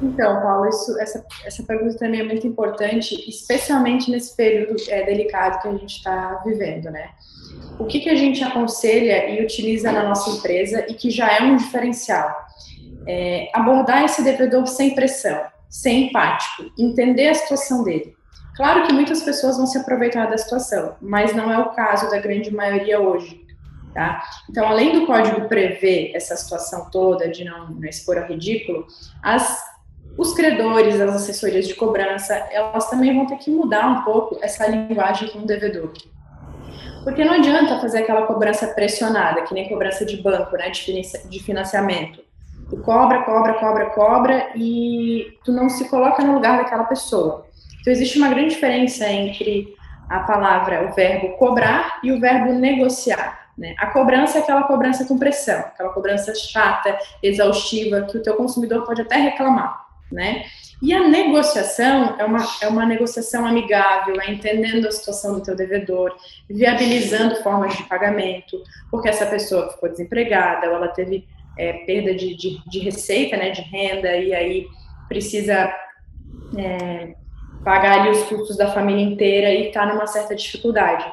Então, 0.00 0.40
Paulo, 0.42 0.68
isso, 0.68 0.96
essa, 1.00 1.26
essa 1.44 1.64
pergunta 1.64 1.98
também 1.98 2.20
é 2.20 2.24
muito 2.24 2.46
importante, 2.46 3.16
especialmente 3.28 4.12
nesse 4.12 4.36
período 4.36 4.76
é, 4.88 5.04
delicado 5.04 5.60
que 5.60 5.66
a 5.66 5.72
gente 5.72 5.96
está 5.96 6.40
vivendo, 6.46 6.84
né? 6.84 7.10
O 7.80 7.84
que, 7.84 7.98
que 7.98 8.10
a 8.10 8.14
gente 8.14 8.44
aconselha 8.44 9.28
e 9.28 9.42
utiliza 9.42 9.90
na 9.90 10.04
nossa 10.04 10.30
empresa 10.30 10.86
e 10.88 10.94
que 10.94 11.10
já 11.10 11.36
é 11.36 11.42
um 11.42 11.56
diferencial? 11.56 12.46
É, 13.06 13.48
abordar 13.52 14.04
esse 14.04 14.22
devedor 14.22 14.66
sem 14.66 14.94
pressão, 14.94 15.40
sem 15.68 16.08
empático, 16.08 16.70
entender 16.78 17.28
a 17.28 17.34
situação 17.34 17.84
dele. 17.84 18.16
Claro 18.56 18.86
que 18.86 18.92
muitas 18.92 19.22
pessoas 19.22 19.58
vão 19.58 19.66
se 19.66 19.76
aproveitar 19.76 20.26
da 20.26 20.38
situação, 20.38 20.96
mas 21.00 21.34
não 21.34 21.52
é 21.52 21.58
o 21.58 21.70
caso 21.70 22.10
da 22.10 22.18
grande 22.18 22.50
maioria 22.50 22.98
hoje. 22.98 23.44
Tá? 23.92 24.22
Então, 24.50 24.66
além 24.66 24.92
do 24.92 25.06
código 25.06 25.48
prever 25.48 26.12
essa 26.14 26.36
situação 26.36 26.90
toda 26.90 27.28
de 27.28 27.44
não, 27.44 27.70
não 27.70 27.88
expor 27.88 28.18
ao 28.18 28.26
ridículo, 28.26 28.86
as, 29.22 29.62
os 30.18 30.34
credores, 30.34 31.00
as 31.00 31.14
assessorias 31.14 31.66
de 31.66 31.74
cobrança, 31.74 32.34
elas 32.50 32.90
também 32.90 33.14
vão 33.14 33.26
ter 33.26 33.36
que 33.36 33.50
mudar 33.50 33.86
um 33.88 34.04
pouco 34.04 34.38
essa 34.42 34.66
linguagem 34.66 35.30
com 35.30 35.38
o 35.38 35.46
devedor. 35.46 35.92
Porque 37.04 37.24
não 37.24 37.34
adianta 37.34 37.80
fazer 37.80 38.00
aquela 38.00 38.26
cobrança 38.26 38.66
pressionada, 38.68 39.42
que 39.42 39.54
nem 39.54 39.68
cobrança 39.68 40.04
de 40.04 40.16
banco, 40.16 40.56
né, 40.56 40.70
de 40.70 41.42
financiamento. 41.42 42.25
Tu 42.68 42.76
cobra, 42.78 43.22
cobra, 43.22 43.54
cobra, 43.54 43.86
cobra 43.90 44.50
e 44.56 45.38
tu 45.44 45.52
não 45.52 45.68
se 45.68 45.88
coloca 45.88 46.22
no 46.24 46.34
lugar 46.34 46.58
daquela 46.58 46.84
pessoa. 46.84 47.46
Então 47.80 47.92
existe 47.92 48.18
uma 48.18 48.28
grande 48.28 48.54
diferença 48.54 49.06
entre 49.06 49.74
a 50.08 50.20
palavra, 50.20 50.88
o 50.88 50.94
verbo 50.94 51.36
cobrar 51.36 52.00
e 52.02 52.10
o 52.12 52.20
verbo 52.20 52.52
negociar. 52.52 53.46
Né? 53.56 53.74
A 53.78 53.86
cobrança 53.86 54.38
é 54.38 54.42
aquela 54.42 54.64
cobrança 54.64 55.04
com 55.04 55.18
pressão, 55.18 55.58
aquela 55.60 55.90
cobrança 55.90 56.34
chata, 56.34 56.98
exaustiva, 57.22 58.02
que 58.02 58.18
o 58.18 58.22
teu 58.22 58.34
consumidor 58.34 58.84
pode 58.84 59.00
até 59.00 59.16
reclamar, 59.16 59.86
né? 60.12 60.44
E 60.82 60.92
a 60.92 61.08
negociação 61.08 62.16
é 62.18 62.24
uma, 62.26 62.46
é 62.60 62.68
uma 62.68 62.84
negociação 62.84 63.46
amigável, 63.46 64.20
é 64.20 64.30
entendendo 64.30 64.86
a 64.86 64.90
situação 64.90 65.32
do 65.32 65.42
teu 65.42 65.56
devedor, 65.56 66.14
viabilizando 66.50 67.36
formas 67.36 67.74
de 67.74 67.82
pagamento, 67.84 68.62
porque 68.90 69.08
essa 69.08 69.24
pessoa 69.24 69.70
ficou 69.70 69.88
desempregada, 69.88 70.68
ou 70.68 70.76
ela 70.76 70.88
teve 70.88 71.26
é, 71.58 71.72
perda 71.84 72.14
de, 72.14 72.36
de, 72.36 72.60
de, 72.66 72.78
receita, 72.80 73.36
né, 73.36 73.50
de 73.50 73.62
renda, 73.62 74.16
e 74.16 74.34
aí 74.34 74.66
precisa 75.08 75.72
é, 76.56 77.14
pagar 77.64 78.00
ali 78.00 78.10
os 78.10 78.22
custos 78.24 78.56
da 78.56 78.72
família 78.72 79.02
inteira 79.02 79.50
e 79.50 79.68
está 79.68 79.86
numa 79.86 80.06
certa 80.06 80.34
dificuldade. 80.34 81.04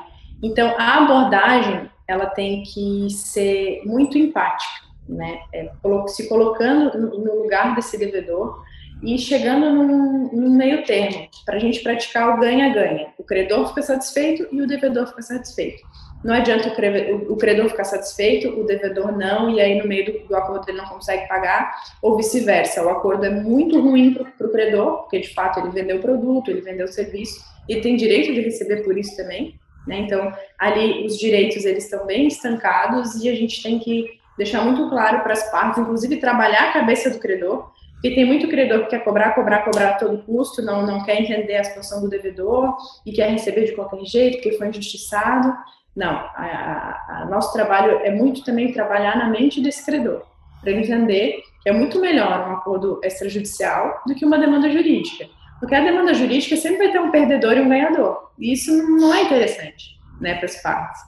Então, 0.41 0.75
a 0.77 0.97
abordagem, 0.97 1.89
ela 2.07 2.25
tem 2.25 2.63
que 2.63 3.09
ser 3.09 3.81
muito 3.85 4.17
empática, 4.17 4.85
né, 5.07 5.39
é, 5.53 5.71
se 6.07 6.27
colocando 6.27 6.97
no 6.97 7.43
lugar 7.43 7.75
desse 7.75 7.97
devedor 7.97 8.63
e 9.01 9.17
chegando 9.17 9.69
num, 9.69 10.29
num 10.31 10.55
meio 10.55 10.83
termo, 10.85 11.27
para 11.45 11.57
a 11.57 11.59
gente 11.59 11.81
praticar 11.81 12.29
o 12.29 12.39
ganha-ganha. 12.39 13.07
O 13.17 13.23
credor 13.23 13.67
fica 13.69 13.81
satisfeito 13.81 14.47
e 14.51 14.61
o 14.61 14.67
devedor 14.67 15.07
fica 15.07 15.21
satisfeito. 15.21 15.83
Não 16.23 16.33
adianta 16.33 16.69
o 16.69 17.35
credor 17.35 17.69
ficar 17.69 17.83
satisfeito, 17.83 18.49
o 18.59 18.65
devedor 18.65 19.11
não, 19.11 19.49
e 19.49 19.59
aí 19.59 19.77
no 19.77 19.87
meio 19.87 20.05
do, 20.05 20.27
do 20.27 20.35
acordo 20.35 20.69
ele 20.69 20.77
não 20.77 20.85
consegue 20.85 21.27
pagar, 21.27 21.73
ou 22.01 22.15
vice-versa. 22.15 22.83
O 22.83 22.89
acordo 22.89 23.25
é 23.25 23.29
muito 23.29 23.79
ruim 23.81 24.13
para 24.13 24.47
o 24.47 24.51
credor, 24.51 25.01
porque 25.01 25.19
de 25.19 25.33
fato 25.33 25.59
ele 25.59 25.69
vendeu 25.69 25.97
o 25.97 26.01
produto, 26.01 26.49
ele 26.49 26.61
vendeu 26.61 26.85
o 26.85 26.91
serviço, 26.91 27.43
e 27.67 27.81
tem 27.81 27.95
direito 27.95 28.33
de 28.33 28.41
receber 28.41 28.83
por 28.83 28.97
isso 28.97 29.15
também. 29.17 29.59
Né? 29.85 29.99
Então, 29.99 30.31
ali 30.57 31.05
os 31.05 31.17
direitos 31.17 31.65
eles 31.65 31.83
estão 31.83 32.05
bem 32.05 32.27
estancados 32.27 33.15
e 33.21 33.29
a 33.29 33.35
gente 33.35 33.61
tem 33.61 33.79
que 33.79 34.07
deixar 34.37 34.63
muito 34.63 34.89
claro 34.89 35.21
para 35.21 35.33
as 35.33 35.51
partes, 35.51 35.79
inclusive 35.79 36.17
trabalhar 36.17 36.69
a 36.69 36.73
cabeça 36.73 37.09
do 37.09 37.19
credor, 37.19 37.71
porque 37.93 38.15
tem 38.15 38.25
muito 38.25 38.47
credor 38.47 38.83
que 38.83 38.89
quer 38.89 39.03
cobrar, 39.03 39.31
cobrar, 39.31 39.59
cobrar 39.63 39.89
a 39.89 39.93
todo 39.93 40.23
custo, 40.23 40.61
não, 40.61 40.85
não 40.85 41.03
quer 41.03 41.21
entender 41.21 41.55
a 41.55 41.63
situação 41.63 42.01
do 42.01 42.09
devedor 42.09 42.75
e 43.05 43.11
quer 43.11 43.29
receber 43.29 43.65
de 43.65 43.73
qualquer 43.73 44.03
jeito, 44.03 44.41
porque 44.41 44.57
foi 44.57 44.67
injustiçado. 44.67 45.53
Não, 45.95 46.09
a, 46.09 47.03
a, 47.07 47.27
nosso 47.29 47.53
trabalho 47.53 47.99
é 48.03 48.11
muito 48.11 48.43
também 48.43 48.73
trabalhar 48.73 49.17
na 49.17 49.29
mente 49.29 49.61
desse 49.61 49.85
credor, 49.85 50.23
para 50.61 50.71
entender 50.71 51.43
que 51.61 51.69
é 51.69 51.73
muito 51.73 51.99
melhor 51.99 52.49
um 52.49 52.53
acordo 52.53 52.99
extrajudicial 53.03 54.01
do 54.07 54.15
que 54.15 54.25
uma 54.25 54.39
demanda 54.39 54.69
jurídica. 54.69 55.25
Porque 55.59 55.75
a 55.75 55.83
demanda 55.83 56.13
jurídica 56.13 56.57
sempre 56.57 56.79
vai 56.79 56.91
ter 56.91 56.99
um 56.99 57.11
perdedor 57.11 57.53
e 57.53 57.61
um 57.61 57.69
ganhador. 57.69 58.31
E 58.37 58.51
isso 58.51 58.71
não 58.97 59.13
é 59.13 59.23
interessante 59.23 59.97
né, 60.19 60.35
para 60.35 60.45
as 60.45 60.61
partes. 60.61 61.01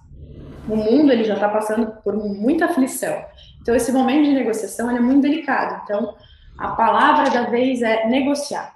O 0.70 0.76
mundo 0.76 1.12
ele 1.12 1.24
já 1.24 1.34
está 1.34 1.50
passando 1.50 1.92
por 2.04 2.16
muita 2.16 2.66
aflição. 2.66 3.22
Então, 3.62 3.76
esse 3.76 3.92
momento 3.92 4.26
de 4.26 4.32
negociação 4.32 4.90
é 4.96 5.00
muito 5.00 5.24
delicado. 5.24 5.82
Então, 5.84 6.16
a 6.58 6.70
palavra 6.70 7.30
da 7.30 7.50
vez 7.50 7.82
é 7.82 8.08
negociar. 8.08 8.76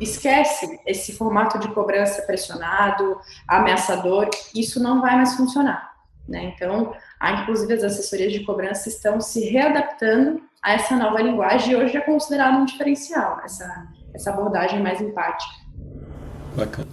Esquece 0.00 0.80
esse 0.86 1.12
formato 1.12 1.58
de 1.58 1.68
cobrança 1.68 2.22
pressionado, 2.22 3.20
ameaçador, 3.46 4.30
isso 4.54 4.82
não 4.82 5.00
vai 5.00 5.16
mais 5.16 5.34
funcionar. 5.34 5.90
Né? 6.26 6.54
Então, 6.54 6.94
inclusive 7.42 7.74
as 7.74 7.82
assessorias 7.82 8.32
de 8.32 8.44
cobrança 8.44 8.88
estão 8.88 9.20
se 9.20 9.40
readaptando 9.40 10.40
a 10.62 10.74
essa 10.74 10.96
nova 10.96 11.20
linguagem 11.20 11.72
e 11.72 11.76
hoje 11.76 11.96
é 11.96 12.00
considerado 12.00 12.60
um 12.60 12.64
diferencial, 12.64 13.40
essa, 13.44 13.88
essa 14.14 14.30
abordagem 14.30 14.80
mais 14.80 15.00
empática. 15.00 15.52
Bacana. 16.56 16.88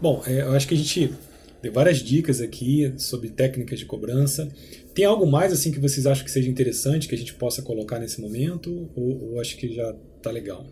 Bom, 0.00 0.22
é, 0.26 0.42
eu 0.42 0.52
acho 0.54 0.66
que 0.66 0.74
a 0.74 0.76
gente 0.76 1.14
deu 1.62 1.72
várias 1.72 1.98
dicas 1.98 2.40
aqui 2.40 2.94
sobre 2.98 3.30
técnicas 3.30 3.78
de 3.78 3.86
cobrança. 3.86 4.48
Tem 4.94 5.04
algo 5.04 5.26
mais 5.26 5.52
assim 5.52 5.72
que 5.72 5.80
vocês 5.80 6.06
acham 6.06 6.24
que 6.24 6.30
seja 6.30 6.48
interessante 6.48 7.08
que 7.08 7.14
a 7.14 7.18
gente 7.18 7.34
possa 7.34 7.62
colocar 7.62 7.98
nesse 7.98 8.20
momento? 8.20 8.90
Ou, 8.94 9.32
ou 9.32 9.40
acho 9.40 9.56
que 9.56 9.74
já 9.74 9.94
está 10.16 10.30
legal? 10.30 10.66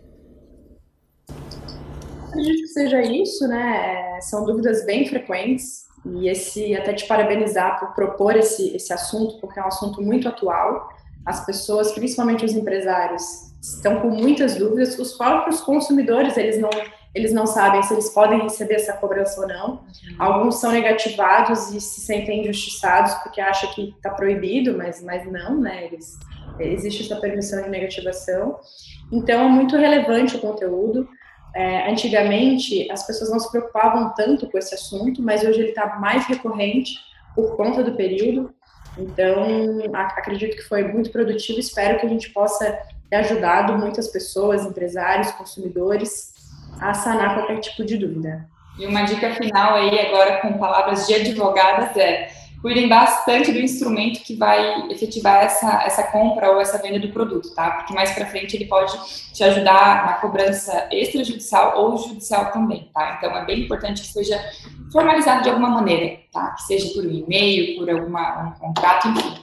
Acredito 2.33 2.63
que 2.63 2.69
seja 2.69 3.03
isso, 3.03 3.47
né? 3.47 4.17
É, 4.17 4.21
são 4.23 4.45
dúvidas 4.45 4.87
bem 4.87 5.07
frequentes 5.07 5.87
e 6.05 6.29
esse 6.29 6.75
até 6.75 6.95
te 6.95 7.07
parabenizar 7.07 7.79
por 7.79 7.95
propor 7.95 8.37
esse, 8.37 8.75
esse 8.75 8.93
assunto, 8.93 9.39
porque 9.39 9.61
é 9.61 9.63
um 9.63 9.69
assunto 9.69 10.01
muito 10.01 10.27
atual. 10.27 10.89
As 11.27 11.45
pessoas, 11.45 11.93
principalmente 11.93 12.45
os 12.45 12.53
empresários, 12.53 13.53
estão 13.61 14.01
com 14.01 14.09
muitas 14.09 14.57
dúvidas. 14.57 14.99
Os 14.99 15.13
próprios 15.13 15.61
consumidores, 15.61 16.37
eles 16.37 16.59
não 16.59 16.71
eles 17.15 17.33
não 17.33 17.47
sabem 17.47 17.83
se 17.83 17.93
eles 17.93 18.09
podem 18.09 18.41
receber 18.41 18.77
essa 18.77 18.95
cobrança 18.95 19.39
ou 19.43 19.47
não. 19.47 19.71
Uhum. 19.73 19.81
Alguns 20.19 20.57
são 20.57 20.73
negativados 20.73 21.71
e 21.71 21.79
se 21.79 22.01
sentem 22.01 22.41
injustiçados 22.41 23.13
porque 23.17 23.39
acham 23.39 23.71
que 23.75 23.91
está 23.91 24.11
proibido, 24.11 24.77
mas, 24.79 25.03
mas 25.03 25.31
não, 25.31 25.61
né? 25.61 25.85
Eles, 25.85 26.19
existe 26.59 27.03
essa 27.03 27.21
permissão 27.21 27.63
de 27.63 27.69
negativação. 27.69 28.59
Então, 29.13 29.45
é 29.45 29.49
muito 29.49 29.77
relevante 29.77 30.37
o 30.37 30.41
conteúdo. 30.41 31.07
É, 31.55 31.91
antigamente, 31.91 32.91
as 32.91 33.07
pessoas 33.07 33.31
não 33.31 33.39
se 33.39 33.51
preocupavam 33.51 34.13
tanto 34.15 34.49
com 34.51 34.57
esse 34.57 34.75
assunto, 34.75 35.23
mas 35.23 35.43
hoje 35.43 35.61
ele 35.61 35.69
está 35.71 35.99
mais 35.99 36.27
recorrente 36.27 36.95
por 37.35 37.57
conta 37.57 37.83
do 37.83 37.95
período. 37.95 38.55
Então, 38.97 39.45
acredito 39.95 40.57
que 40.57 40.63
foi 40.63 40.85
muito 40.85 41.11
produtivo. 41.11 41.59
Espero 41.59 41.99
que 41.99 42.07
a 42.07 42.09
gente 42.09 42.31
possa 42.31 42.79
ter 43.09 43.17
ajudado 43.17 43.77
muitas 43.77 44.09
pessoas, 44.09 44.65
empresários, 44.65 45.31
consumidores, 45.33 46.33
a 46.81 46.95
sanar 46.95 47.35
qualquer 47.35 47.61
tipo 47.61 47.85
de 47.85 47.97
dúvida. 47.97 48.49
E 48.79 48.87
uma 48.87 49.03
dica 49.03 49.35
final 49.35 49.75
aí, 49.75 49.99
agora 50.01 50.41
com 50.41 50.59
palavras 50.59 51.07
de 51.07 51.15
advogadas, 51.15 51.95
é 51.97 52.31
cuidem 52.63 52.89
bastante 52.89 53.53
do 53.53 53.59
instrumento 53.59 54.23
que 54.23 54.37
vai 54.37 54.89
efetivar 54.89 55.43
essa, 55.43 55.83
essa 55.83 56.05
compra 56.05 56.53
ou 56.53 56.61
essa 56.61 56.79
venda 56.79 57.01
do 57.01 57.13
produto, 57.13 57.53
tá? 57.55 57.73
Porque 57.73 57.93
mais 57.93 58.13
para 58.13 58.27
frente 58.27 58.57
ele 58.57 58.67
pode 58.67 58.97
te 59.33 59.43
ajudar 59.43 60.07
na 60.07 60.13
cobrança 60.15 60.89
extrajudicial 60.93 61.83
ou 61.83 61.99
judicial 61.99 62.53
também, 62.53 62.89
tá? 62.95 63.17
Então 63.19 63.37
é 63.37 63.45
bem 63.45 63.65
importante 63.65 64.03
que 64.03 64.09
seja 64.09 64.41
formalizado 64.93 65.43
de 65.43 65.51
alguma 65.51 65.71
maneira, 65.71 66.21
tá? 66.33 66.53
Que 66.53 66.63
seja 66.63 66.95
por 66.95 67.05
um 67.05 67.11
e-mail, 67.11 67.79
por 67.79 67.91
alguma, 67.91 68.45
um 68.45 68.53
contrato, 68.53 69.09
enfim. 69.09 69.35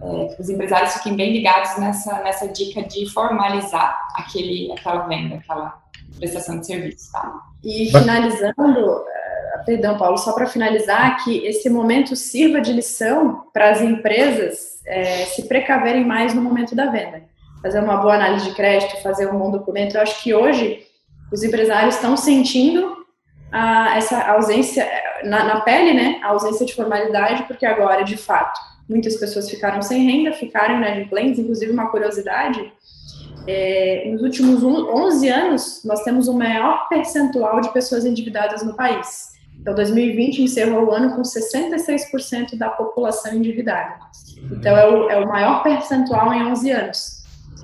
É, 0.00 0.36
os 0.40 0.48
empresários 0.48 0.94
fiquem 0.94 1.16
bem 1.16 1.32
ligados 1.32 1.76
nessa, 1.78 2.22
nessa 2.22 2.46
dica 2.46 2.84
de 2.84 3.10
formalizar 3.10 4.08
aquele, 4.14 4.70
aquela 4.70 5.08
venda, 5.08 5.34
aquela 5.34 5.82
prestação 6.16 6.60
de 6.60 6.66
serviço, 6.66 7.10
tá? 7.10 7.42
E 7.64 7.90
finalizando, 7.90 9.04
Perdão, 9.64 9.96
Paulo, 9.96 10.16
só 10.18 10.32
para 10.32 10.46
finalizar, 10.46 11.22
que 11.24 11.46
esse 11.46 11.68
momento 11.68 12.14
sirva 12.16 12.60
de 12.60 12.72
lição 12.72 13.44
para 13.52 13.70
as 13.70 13.80
empresas 13.80 14.82
é, 14.86 15.24
se 15.26 15.46
precaverem 15.46 16.04
mais 16.04 16.34
no 16.34 16.42
momento 16.42 16.74
da 16.74 16.86
venda. 16.86 17.22
Fazer 17.62 17.80
uma 17.80 17.96
boa 17.96 18.14
análise 18.14 18.48
de 18.48 18.54
crédito, 18.54 19.02
fazer 19.02 19.28
um 19.28 19.38
bom 19.38 19.50
documento. 19.50 19.96
Eu 19.96 20.02
acho 20.02 20.22
que 20.22 20.34
hoje 20.34 20.86
os 21.32 21.42
empresários 21.42 21.96
estão 21.96 22.16
sentindo 22.16 22.96
a, 23.52 23.96
essa 23.96 24.20
ausência, 24.30 24.86
na, 25.24 25.44
na 25.44 25.60
pele, 25.60 25.92
né, 25.92 26.20
a 26.22 26.28
ausência 26.28 26.64
de 26.64 26.74
formalidade, 26.74 27.44
porque 27.44 27.66
agora, 27.66 28.02
de 28.02 28.16
fato, 28.16 28.58
muitas 28.88 29.16
pessoas 29.16 29.50
ficaram 29.50 29.82
sem 29.82 30.04
renda, 30.04 30.32
ficaram 30.32 30.76
inadimplentes, 30.76 31.38
inclusive 31.38 31.72
uma 31.72 31.90
curiosidade, 31.90 32.72
é, 33.46 34.10
nos 34.12 34.22
últimos 34.22 34.62
11 34.62 35.28
anos, 35.30 35.82
nós 35.82 36.02
temos 36.02 36.28
o 36.28 36.34
maior 36.34 36.86
percentual 36.88 37.62
de 37.62 37.72
pessoas 37.72 38.04
endividadas 38.04 38.62
no 38.62 38.74
país. 38.74 39.37
Então, 39.60 39.74
2020 39.74 40.42
encerrou 40.42 40.86
o 40.86 40.92
ano 40.92 41.14
com 41.14 41.22
66% 41.22 42.56
da 42.56 42.68
população 42.70 43.34
endividada. 43.34 43.96
Então, 44.50 44.76
é 44.76 44.88
o, 44.88 45.10
é 45.10 45.16
o, 45.18 45.26
maior 45.28 45.62
percentual 45.62 46.32
em 46.32 46.46
11 46.46 46.70
anos. 46.70 47.18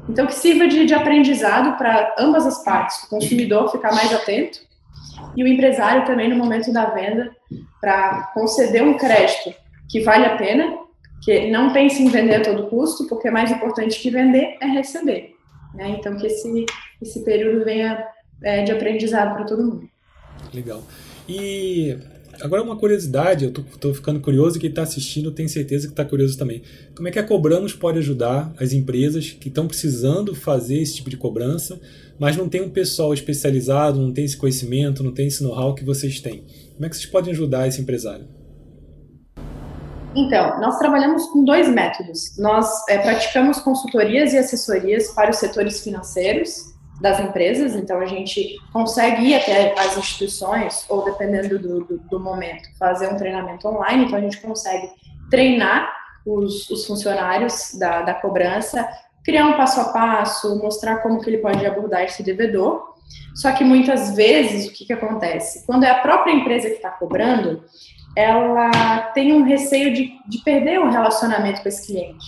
Então, 0.09 0.27
que 0.27 0.35
sirva 0.35 0.67
de, 0.69 0.85
de 0.85 0.93
aprendizado 0.93 1.79
para 1.79 2.15
ambas 2.19 2.47
as 2.47 2.63
partes, 2.63 3.03
o 3.05 3.09
consumidor 3.09 3.71
ficar 3.71 3.93
mais 3.95 4.13
atento 4.13 4.59
e 5.37 5.43
o 5.43 5.49
empresário 5.49 6.05
também 6.05 6.29
no 6.29 6.37
momento 6.37 6.73
da 6.73 6.87
venda 6.87 7.35
para 7.81 8.31
conceder 8.35 8.83
um 8.83 8.99
crédito 8.99 9.55
que 9.89 10.01
vale 10.01 10.27
a 10.27 10.37
pena, 10.37 10.79
que 11.23 11.51
não 11.51 11.73
pense 11.73 12.03
em 12.03 12.09
vender 12.09 12.37
a 12.37 12.43
todo 12.43 12.69
custo, 12.69 13.07
porque 13.09 13.31
mais 13.31 13.51
importante 13.51 14.01
que 14.01 14.11
vender 14.11 14.59
é 14.61 14.67
receber. 14.67 15.35
Né? 15.75 15.97
Então, 15.99 16.17
que 16.17 16.27
esse, 16.27 16.67
esse 17.01 17.25
período 17.25 17.65
venha 17.65 18.07
é, 18.43 18.63
de 18.63 18.73
aprendizado 18.73 19.35
para 19.35 19.45
todo 19.45 19.65
mundo. 19.65 19.89
Legal. 20.53 20.83
E 21.29 21.97
agora 22.41 22.63
uma 22.63 22.77
curiosidade, 22.77 23.45
eu 23.45 23.53
tô, 23.53 23.63
tô 23.63 23.95
ficando 23.95 24.21
curioso 24.21 24.57
e 24.57 24.61
quem 24.61 24.71
está 24.71 24.83
assistindo 24.83 25.31
tem 25.31 25.49
certeza 25.49 25.87
que 25.87 25.93
está 25.93 26.05
curioso 26.05 26.37
também. 26.37 26.63
Como 26.95 27.09
é 27.09 27.11
que 27.11 27.19
a 27.19 27.25
Cobramos 27.25 27.73
pode 27.73 27.99
ajudar 27.99 28.53
as 28.59 28.73
empresas 28.73 29.31
que 29.31 29.49
estão 29.49 29.67
precisando 29.67 30.35
fazer 30.35 30.79
esse 30.81 30.97
tipo 30.97 31.09
de 31.09 31.17
cobrança, 31.17 31.81
mas 32.19 32.37
não 32.37 32.49
tem 32.49 32.63
um 32.63 32.71
pessoal 32.71 33.15
especializado, 33.15 34.01
não 34.01 34.13
tem 34.13 34.25
esse 34.25 34.37
conhecimento, 34.37 35.03
não 35.03 35.13
tem 35.13 35.27
esse 35.27 35.43
know-how 35.43 35.75
que 35.75 35.85
vocês 35.85 36.21
têm? 36.21 36.45
Como 36.75 36.87
é 36.87 36.89
que 36.89 36.97
vocês 36.97 37.11
podem 37.11 37.33
ajudar 37.33 37.67
esse 37.67 37.81
empresário? 37.81 38.27
Então, 40.17 40.61
nós 40.61 40.79
trabalhamos 40.79 41.27
com 41.27 41.45
dois 41.45 41.69
métodos. 41.69 42.39
Nós 42.39 42.69
é, 42.89 42.99
praticamos 42.99 43.59
consultorias 43.59 44.33
e 44.33 44.39
assessorias 44.39 45.09
para 45.09 45.31
os 45.31 45.39
setores 45.39 45.83
financeiros 45.83 46.74
das 47.01 47.21
empresas, 47.21 47.75
então 47.75 47.99
a 47.99 48.07
gente 48.07 48.57
consegue 48.73 49.25
ir 49.25 49.35
até 49.35 49.79
as 49.79 49.97
instituições, 49.97 50.85
ou 50.89 51.05
dependendo 51.05 51.59
do, 51.59 51.85
do, 51.85 51.99
do 51.99 52.21
momento, 52.21 52.69
fazer 52.79 53.09
um 53.09 53.17
treinamento 53.17 53.67
online, 53.69 54.05
então 54.05 54.19
a 54.19 54.23
gente 54.23 54.41
consegue 54.41 54.91
treinar 55.31 55.93
os, 56.25 56.71
os 56.71 56.87
funcionários 56.87 57.75
da, 57.79 58.03
da 58.03 58.15
cobrança, 58.15 58.89
criar 59.25 59.47
um 59.47 59.57
passo 59.57 59.81
a 59.81 59.85
passo, 59.93 60.59
mostrar 60.63 60.99
como 60.99 61.21
que 61.21 61.29
ele 61.29 61.39
pode 61.39 61.65
abordar 61.67 62.03
esse 62.03 62.23
devedor, 62.23 62.95
só 63.35 63.53
que 63.53 63.65
muitas 63.65 64.15
vezes 64.15 64.69
o 64.69 64.73
que, 64.73 64.85
que 64.85 64.93
acontece? 64.93 65.67
Quando 65.67 65.85
é 65.85 65.91
a 65.91 65.99
própria 65.99 66.33
empresa 66.33 66.69
que 66.69 66.77
está 66.77 66.91
cobrando, 66.91 67.65
ela 68.17 69.01
tem 69.13 69.33
um 69.33 69.43
receio 69.43 69.93
de, 69.93 70.13
de 70.29 70.39
perder 70.39 70.79
o 70.79 70.89
relacionamento 70.89 71.63
com 71.63 71.69
esse 71.69 71.87
cliente. 71.87 72.25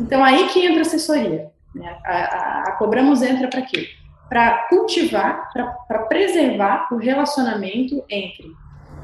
Então 0.00 0.22
aí 0.22 0.48
que 0.48 0.64
entra 0.64 0.78
a 0.78 0.82
assessoria. 0.82 1.50
Né? 1.78 1.96
A, 2.04 2.12
a, 2.12 2.62
a 2.64 2.72
Cobramos 2.72 3.22
entra 3.22 3.48
para 3.48 3.62
quê? 3.62 3.88
Para 4.28 4.66
cultivar, 4.68 5.50
para 5.52 5.98
preservar 6.00 6.88
o 6.92 6.96
relacionamento 6.96 8.04
entre 8.10 8.52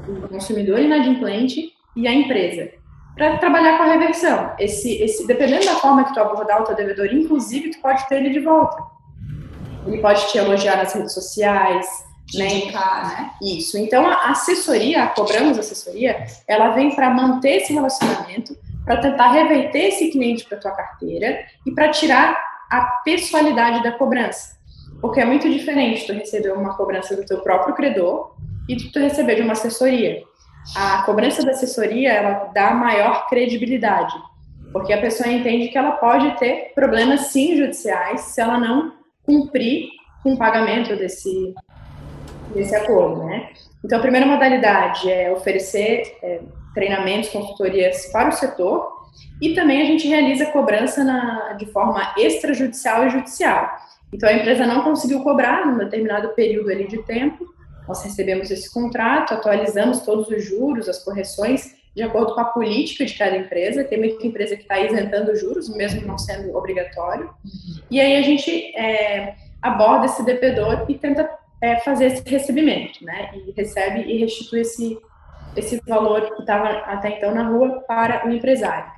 o 0.07 0.27
consumidor 0.27 0.79
inadimplente 0.79 1.73
e 1.95 2.07
a 2.07 2.13
empresa, 2.13 2.69
para 3.15 3.37
trabalhar 3.37 3.77
com 3.77 3.83
a 3.83 3.87
reversão. 3.93 4.51
Esse, 4.59 5.01
esse, 5.01 5.25
dependendo 5.25 5.65
da 5.65 5.75
forma 5.75 6.03
que 6.03 6.13
tu 6.13 6.19
abordar 6.19 6.61
o 6.61 6.65
teu 6.65 6.75
devedor, 6.75 7.07
inclusive, 7.07 7.71
tu 7.71 7.79
pode 7.79 8.07
ter 8.07 8.17
ele 8.17 8.29
de 8.29 8.39
volta. 8.39 8.83
Ele 9.87 9.99
pode 9.99 10.27
te 10.31 10.37
elogiar 10.37 10.77
nas 10.77 10.93
redes 10.93 11.13
sociais, 11.13 11.87
né? 12.33 12.47
Indicar, 12.47 13.07
né? 13.07 13.31
Isso. 13.41 13.77
Então, 13.77 14.05
a 14.05 14.31
assessoria, 14.31 15.03
a 15.03 15.07
Cobramos 15.07 15.57
Assessoria, 15.57 16.25
ela 16.47 16.69
vem 16.69 16.93
para 16.93 17.09
manter 17.09 17.57
esse 17.57 17.73
relacionamento, 17.73 18.57
para 18.83 18.97
tentar 18.97 19.31
reverter 19.31 19.87
esse 19.87 20.11
cliente 20.11 20.45
para 20.45 20.57
tua 20.57 20.71
carteira 20.71 21.45
e 21.65 21.71
para 21.71 21.89
tirar 21.89 22.54
a 22.69 22.81
pessoalidade 23.03 23.83
da 23.83 23.91
cobrança. 23.91 24.55
Porque 25.01 25.19
é 25.19 25.25
muito 25.25 25.49
diferente 25.49 26.05
tu 26.07 26.13
receber 26.13 26.51
uma 26.51 26.75
cobrança 26.75 27.15
do 27.15 27.25
teu 27.25 27.39
próprio 27.41 27.75
credor 27.75 28.35
e 28.67 28.75
tu 28.75 28.99
receber 28.99 29.35
de 29.35 29.41
uma 29.41 29.53
assessoria. 29.53 30.23
A 30.75 31.03
cobrança 31.03 31.43
da 31.43 31.51
assessoria, 31.51 32.11
ela 32.11 32.51
dá 32.53 32.73
maior 32.73 33.27
credibilidade, 33.27 34.15
porque 34.71 34.91
a 34.91 34.99
pessoa 34.99 35.31
entende 35.31 35.67
que 35.67 35.77
ela 35.77 35.91
pode 35.91 36.37
ter 36.39 36.71
problemas 36.73 37.27
sim 37.27 37.55
judiciais 37.55 38.21
se 38.21 38.41
ela 38.41 38.57
não 38.57 38.93
cumprir 39.23 39.89
com 40.23 40.33
o 40.33 40.37
pagamento 40.37 40.95
desse, 40.95 41.53
desse 42.53 42.75
acordo, 42.75 43.23
né? 43.25 43.49
Então, 43.83 43.99
a 43.99 44.01
primeira 44.01 44.25
modalidade 44.25 45.11
é 45.11 45.31
oferecer 45.31 46.17
é, 46.23 46.41
treinamentos, 46.73 47.29
consultorias 47.29 48.07
para 48.07 48.29
o 48.29 48.31
setor, 48.31 48.94
e 49.41 49.53
também 49.53 49.81
a 49.81 49.85
gente 49.85 50.07
realiza 50.07 50.45
cobrança 50.47 51.03
na, 51.03 51.53
de 51.53 51.65
forma 51.67 52.13
extrajudicial 52.17 53.05
e 53.05 53.09
judicial. 53.09 53.69
Então, 54.13 54.29
a 54.29 54.33
empresa 54.33 54.65
não 54.65 54.83
conseguiu 54.83 55.21
cobrar 55.21 55.65
num 55.65 55.77
determinado 55.77 56.29
período 56.29 56.69
ali 56.69 56.87
de 56.87 57.03
tempo, 57.03 57.45
nós 57.87 58.03
recebemos 58.03 58.49
esse 58.49 58.73
contrato, 58.73 59.33
atualizamos 59.33 60.01
todos 60.01 60.27
os 60.29 60.43
juros, 60.43 60.89
as 60.89 61.03
correções, 61.03 61.75
de 61.95 62.03
acordo 62.03 62.33
com 62.33 62.41
a 62.41 62.45
política 62.45 63.05
de 63.05 63.13
cada 63.17 63.37
empresa. 63.37 63.83
Tem 63.83 63.99
muita 63.99 64.25
empresa 64.25 64.55
que 64.55 64.63
está 64.63 64.79
isentando 64.79 65.35
juros, 65.35 65.69
mesmo 65.69 66.05
não 66.05 66.17
sendo 66.17 66.55
obrigatório. 66.55 67.29
E 67.89 68.01
aí 68.01 68.17
a 68.17 68.21
gente 68.21 68.75
é, 68.75 69.35
aborda 69.61 70.05
esse 70.07 70.23
devedor 70.23 70.85
e 70.89 70.95
tenta 70.95 71.29
é, 71.61 71.77
fazer 71.77 72.07
esse 72.07 72.27
recebimento, 72.27 73.03
né? 73.03 73.31
E 73.33 73.51
recebe 73.51 74.01
e 74.01 74.17
restitui 74.17 74.61
esse, 74.61 74.97
esse 75.55 75.79
valor 75.87 76.21
que 76.35 76.41
estava 76.41 76.69
até 76.69 77.17
então 77.17 77.33
na 77.33 77.47
rua 77.47 77.83
para 77.87 78.27
o 78.27 78.31
empresário. 78.31 78.91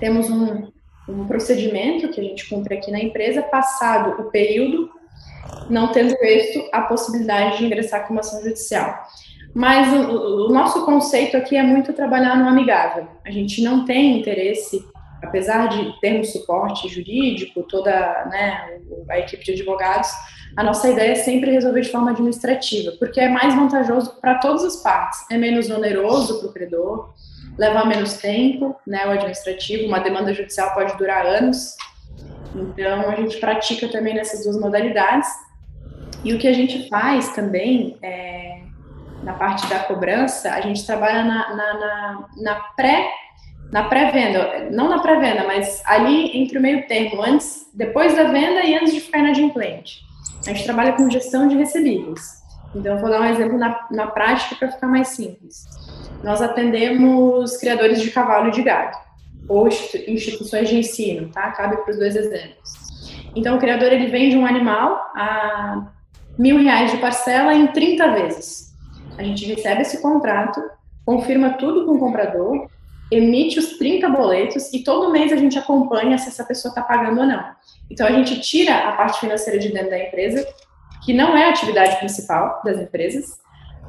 Temos 0.00 0.28
um, 0.30 0.68
um 1.08 1.26
procedimento 1.26 2.08
que 2.08 2.20
a 2.20 2.24
gente 2.24 2.48
cumpre 2.48 2.76
aqui 2.76 2.90
na 2.90 2.98
empresa, 2.98 3.42
passado 3.42 4.20
o 4.20 4.30
período, 4.30 4.90
não 5.68 5.92
tendo 5.92 6.14
êxito 6.22 6.68
a 6.72 6.82
possibilidade 6.82 7.58
de 7.58 7.66
ingressar 7.66 8.06
com 8.06 8.14
uma 8.14 8.20
ação 8.20 8.42
judicial. 8.42 9.06
Mas 9.54 9.92
o, 9.92 10.46
o, 10.46 10.52
nosso 10.52 10.84
conceito 10.84 11.36
aqui 11.36 11.56
é 11.56 11.62
muito 11.62 11.92
trabalhar 11.92 12.36
no 12.36 12.48
amigável. 12.48 13.06
A 13.24 13.30
gente 13.30 13.62
não 13.62 13.84
tem 13.84 14.18
interesse, 14.18 14.84
apesar 15.22 15.68
de 15.68 16.00
termos 16.00 16.32
suporte 16.32 16.88
jurídico, 16.88 17.62
toda 17.64 17.90
né, 18.26 18.78
a 19.08 19.18
equipe 19.18 19.44
de 19.44 19.52
advogados, 19.52 20.10
a 20.56 20.62
nossa 20.62 20.88
ideia 20.88 21.12
é 21.12 21.16
sempre 21.16 21.50
resolver 21.50 21.80
de 21.80 21.90
forma 21.90 22.10
administrativa, 22.10 22.92
porque 22.98 23.20
é 23.20 23.28
mais 23.28 23.54
vantajoso 23.54 24.20
para 24.20 24.38
todas 24.38 24.64
as 24.64 24.76
partes. 24.76 25.24
É 25.30 25.36
menos 25.36 25.68
oneroso 25.70 26.40
para 26.40 26.48
o 26.48 26.52
credor, 26.52 27.14
leva 27.58 27.84
menos 27.84 28.14
tempo, 28.14 28.76
né, 28.86 29.06
o 29.06 29.10
administrativo, 29.10 29.86
uma 29.86 30.00
demanda 30.00 30.32
judicial 30.32 30.72
pode 30.74 30.96
durar 30.96 31.26
anos. 31.26 31.76
Então, 32.54 33.08
a 33.08 33.14
gente 33.14 33.38
pratica 33.38 33.88
também 33.88 34.14
nessas 34.14 34.44
duas 34.44 34.58
modalidades. 34.58 35.28
E 36.24 36.34
o 36.34 36.38
que 36.38 36.48
a 36.48 36.52
gente 36.52 36.88
faz 36.88 37.32
também, 37.34 37.96
é, 38.02 38.62
na 39.22 39.34
parte 39.34 39.66
da 39.68 39.80
cobrança, 39.80 40.52
a 40.52 40.60
gente 40.60 40.84
trabalha 40.84 41.22
na, 41.22 41.54
na, 41.54 41.74
na, 41.74 42.28
na 42.36 42.54
pré 42.76 43.10
na 43.70 43.84
pré-venda, 43.84 44.68
não 44.72 44.88
na 44.88 44.98
pré-venda, 44.98 45.44
mas 45.46 45.80
ali 45.86 46.36
entre 46.36 46.58
o 46.58 46.60
meio 46.60 46.86
termo, 46.88 47.22
antes, 47.22 47.68
depois 47.72 48.16
da 48.16 48.24
venda 48.24 48.64
e 48.64 48.74
antes 48.74 48.92
de 48.92 49.00
ficar 49.00 49.18
inadimplente. 49.18 50.00
A 50.44 50.52
gente 50.52 50.64
trabalha 50.64 50.92
com 50.94 51.08
gestão 51.08 51.46
de 51.46 51.56
recebíveis. 51.56 52.40
Então, 52.74 52.98
vou 52.98 53.10
dar 53.10 53.20
um 53.20 53.26
exemplo 53.26 53.58
na, 53.58 53.86
na 53.90 54.06
prática 54.08 54.56
para 54.56 54.72
ficar 54.72 54.88
mais 54.88 55.08
simples. 55.08 55.64
Nós 56.22 56.42
atendemos 56.42 57.56
criadores 57.56 58.00
de 58.00 58.10
cavalo 58.10 58.48
e 58.48 58.52
de 58.52 58.62
gado, 58.62 58.96
ou 59.48 59.68
instituições 59.68 60.68
de 60.68 60.76
ensino, 60.76 61.28
tá? 61.30 61.50
Cabe 61.52 61.78
para 61.78 61.90
os 61.90 61.98
dois 61.98 62.14
exemplos. 62.14 62.80
Então, 63.34 63.56
o 63.56 63.60
criador 63.60 63.92
ele 63.92 64.06
vende 64.06 64.36
um 64.36 64.44
animal 64.44 65.10
a 65.14 65.92
mil 66.38 66.58
reais 66.58 66.90
de 66.90 66.98
parcela 66.98 67.54
em 67.54 67.68
30 67.68 68.12
vezes. 68.12 68.74
A 69.16 69.22
gente 69.22 69.44
recebe 69.44 69.82
esse 69.82 70.00
contrato, 70.00 70.60
confirma 71.04 71.54
tudo 71.54 71.84
com 71.84 71.92
o 71.92 71.98
comprador, 71.98 72.68
emite 73.10 73.58
os 73.58 73.76
30 73.76 74.08
boletos 74.08 74.72
e 74.72 74.84
todo 74.84 75.10
mês 75.10 75.32
a 75.32 75.36
gente 75.36 75.58
acompanha 75.58 76.16
se 76.16 76.28
essa 76.28 76.44
pessoa 76.44 76.70
está 76.70 76.82
pagando 76.82 77.20
ou 77.20 77.26
não. 77.26 77.44
Então 77.90 78.06
a 78.06 78.12
gente 78.12 78.40
tira 78.40 78.88
a 78.88 78.92
parte 78.92 79.20
financeira 79.20 79.58
de 79.58 79.72
dentro 79.72 79.90
da 79.90 79.98
empresa, 79.98 80.46
que 81.04 81.12
não 81.12 81.36
é 81.36 81.46
a 81.46 81.50
atividade 81.50 81.96
principal 81.96 82.62
das 82.64 82.78
empresas. 82.78 83.40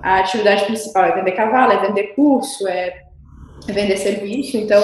A 0.01 0.19
atividade 0.19 0.65
principal 0.65 1.05
é 1.05 1.15
vender 1.15 1.31
cavalo, 1.33 1.73
é 1.73 1.87
vender 1.87 2.15
curso, 2.15 2.67
é, 2.67 3.03
é 3.67 3.71
vender 3.71 3.97
serviço. 3.97 4.57
Então, 4.57 4.81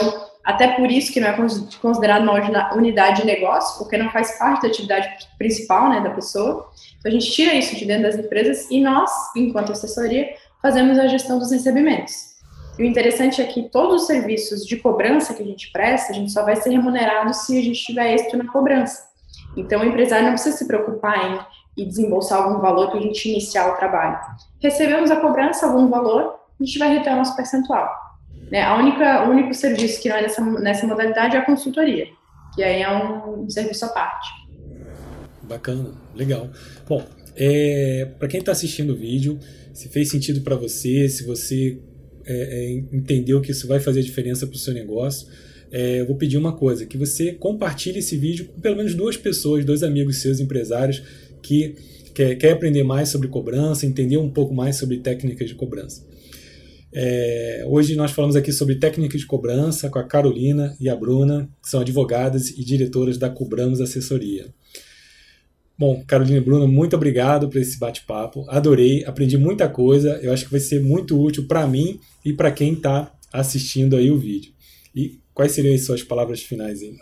até 0.47 0.69
por 0.69 0.89
isso 0.89 1.11
que 1.11 1.19
não 1.19 1.27
é 1.27 1.37
considerado 1.81 2.23
uma 2.23 2.73
unidade 2.73 3.21
de 3.21 3.27
negócio, 3.27 3.77
porque 3.77 3.97
não 3.97 4.09
faz 4.09 4.39
parte 4.39 4.61
da 4.61 4.69
atividade 4.69 5.09
principal 5.37 5.89
né, 5.89 5.99
da 5.99 6.11
pessoa. 6.11 6.69
Então 6.99 7.11
a 7.11 7.13
gente 7.13 7.29
tira 7.31 7.53
isso 7.53 7.75
de 7.75 7.85
dentro 7.85 8.03
das 8.03 8.15
empresas 8.15 8.71
e 8.71 8.79
nós, 8.79 9.11
enquanto 9.35 9.73
assessoria, 9.73 10.29
fazemos 10.61 10.97
a 10.97 11.07
gestão 11.07 11.37
dos 11.37 11.51
recebimentos. 11.51 12.37
E 12.79 12.83
o 12.83 12.85
interessante 12.85 13.41
é 13.41 13.45
que 13.45 13.69
todos 13.69 14.03
os 14.03 14.07
serviços 14.07 14.65
de 14.65 14.77
cobrança 14.77 15.33
que 15.33 15.43
a 15.43 15.45
gente 15.45 15.71
presta, 15.71 16.13
a 16.13 16.15
gente 16.15 16.31
só 16.31 16.45
vai 16.45 16.55
ser 16.55 16.69
remunerado 16.69 17.33
se 17.33 17.57
a 17.57 17.61
gente 17.61 17.83
tiver 17.83 18.13
êxito 18.13 18.37
na 18.37 18.49
cobrança. 18.49 19.07
Então, 19.57 19.81
o 19.81 19.85
empresário 19.85 20.25
não 20.25 20.33
precisa 20.33 20.55
se 20.55 20.65
preocupar 20.65 21.29
em, 21.29 21.39
em 21.77 21.87
desembolsar 21.87 22.41
algum 22.41 22.59
valor 22.59 22.89
para 22.89 22.99
a 22.99 23.01
gente 23.01 23.29
iniciar 23.29 23.73
o 23.73 23.77
trabalho. 23.77 24.17
Recebemos 24.59 25.11
a 25.11 25.17
cobrança, 25.17 25.67
algum 25.67 25.87
valor, 25.87 26.35
a 26.59 26.63
gente 26.63 26.79
vai 26.79 26.97
reter 26.97 27.13
o 27.13 27.17
nosso 27.17 27.35
percentual. 27.35 27.87
Né? 28.51 28.61
A 28.61 28.77
única, 28.77 29.27
o 29.27 29.31
único 29.31 29.53
serviço 29.53 30.01
que 30.01 30.09
não 30.09 30.15
é 30.15 30.21
nessa, 30.23 30.41
nessa 30.41 30.87
modalidade 30.87 31.35
é 31.35 31.39
a 31.39 31.45
consultoria, 31.45 32.07
que 32.55 32.63
aí 32.63 32.81
é 32.81 32.89
um, 32.89 33.43
um 33.43 33.49
serviço 33.49 33.85
à 33.85 33.89
parte. 33.89 34.27
Bacana, 35.43 35.91
legal. 36.15 36.49
Bom, 36.87 37.03
é, 37.35 38.07
para 38.17 38.27
quem 38.27 38.39
está 38.39 38.51
assistindo 38.51 38.93
o 38.93 38.95
vídeo, 38.95 39.39
se 39.73 39.87
fez 39.89 40.09
sentido 40.09 40.41
para 40.41 40.55
você, 40.55 41.07
se 41.07 41.23
você 41.23 41.79
é, 42.25 42.33
é, 42.33 42.71
entendeu 42.91 43.39
que 43.39 43.51
isso 43.51 43.67
vai 43.67 43.79
fazer 43.79 44.01
diferença 44.01 44.47
para 44.47 44.55
o 44.55 44.59
seu 44.59 44.73
negócio, 44.73 45.27
é, 45.71 46.01
eu 46.01 46.07
vou 46.07 46.15
pedir 46.15 46.37
uma 46.37 46.53
coisa: 46.53 46.85
que 46.85 46.97
você 46.97 47.31
compartilhe 47.33 47.99
esse 47.99 48.17
vídeo 48.17 48.45
com 48.45 48.59
pelo 48.59 48.75
menos 48.75 48.95
duas 48.95 49.15
pessoas, 49.15 49.63
dois 49.63 49.83
amigos 49.83 50.21
seus 50.21 50.39
empresários 50.39 51.03
que 51.47 51.75
quer, 52.13 52.35
quer 52.35 52.51
aprender 52.51 52.83
mais 52.83 53.09
sobre 53.09 53.27
cobrança, 53.27 53.85
entender 53.85 54.17
um 54.17 54.29
pouco 54.29 54.53
mais 54.53 54.75
sobre 54.75 54.97
técnicas 54.97 55.47
de 55.47 55.55
cobrança. 55.55 56.05
É, 56.93 57.63
hoje 57.67 57.95
nós 57.95 58.11
falamos 58.11 58.35
aqui 58.35 58.51
sobre 58.51 58.75
técnicas 58.75 59.21
de 59.21 59.27
cobrança 59.27 59.89
com 59.89 59.99
a 59.99 60.03
Carolina 60.03 60.75
e 60.79 60.89
a 60.89 60.95
Bruna, 60.95 61.49
que 61.61 61.69
são 61.69 61.81
advogadas 61.81 62.49
e 62.49 62.63
diretoras 62.63 63.17
da 63.17 63.29
Cobramos 63.29 63.79
Assessoria. 63.81 64.47
Bom, 65.77 66.03
Carolina 66.07 66.37
e 66.37 66.41
Bruno, 66.41 66.67
muito 66.67 66.95
obrigado 66.95 67.47
por 67.49 67.61
esse 67.61 67.77
bate-papo. 67.77 68.45
Adorei, 68.49 69.05
aprendi 69.05 69.37
muita 69.37 69.69
coisa. 69.69 70.19
Eu 70.23 70.33
acho 70.33 70.45
que 70.45 70.51
vai 70.51 70.59
ser 70.59 70.81
muito 70.81 71.21
útil 71.21 71.45
para 71.45 71.67
mim 71.67 71.99
e 72.25 72.33
para 72.33 72.51
quem 72.51 72.73
está 72.73 73.13
assistindo 73.31 73.95
aí 73.95 74.09
o 74.09 74.17
vídeo. 74.17 74.53
E 74.95 75.19
quais 75.35 75.51
seriam 75.51 75.75
as 75.75 75.81
suas 75.81 76.01
palavras 76.01 76.41
finais 76.41 76.81
aí? 76.81 76.95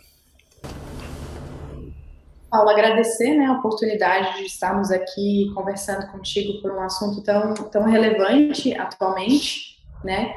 Paulo, 2.49 2.69
agradecer 2.69 3.35
né, 3.35 3.45
a 3.45 3.53
oportunidade 3.53 4.37
de 4.37 4.45
estarmos 4.45 4.91
aqui 4.91 5.51
conversando 5.53 6.07
contigo 6.11 6.61
por 6.61 6.71
um 6.71 6.81
assunto 6.81 7.21
tão, 7.21 7.53
tão 7.53 7.83
relevante 7.83 8.73
atualmente, 8.73 9.79
né? 10.03 10.35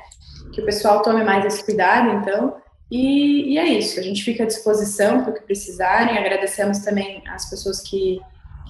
Que 0.52 0.60
o 0.60 0.64
pessoal 0.64 1.02
tome 1.02 1.22
mais 1.24 1.44
esse 1.44 1.64
cuidado, 1.64 2.10
então. 2.10 2.56
E, 2.90 3.52
e, 3.52 3.58
é 3.58 3.66
isso, 3.66 4.00
a 4.00 4.02
gente 4.02 4.24
fica 4.24 4.44
à 4.44 4.46
disposição 4.46 5.22
para 5.22 5.30
o 5.30 5.34
que 5.34 5.42
precisarem. 5.42 6.16
Agradecemos 6.16 6.78
também 6.78 7.22
as 7.28 7.48
pessoas 7.50 7.80
que, 7.82 8.18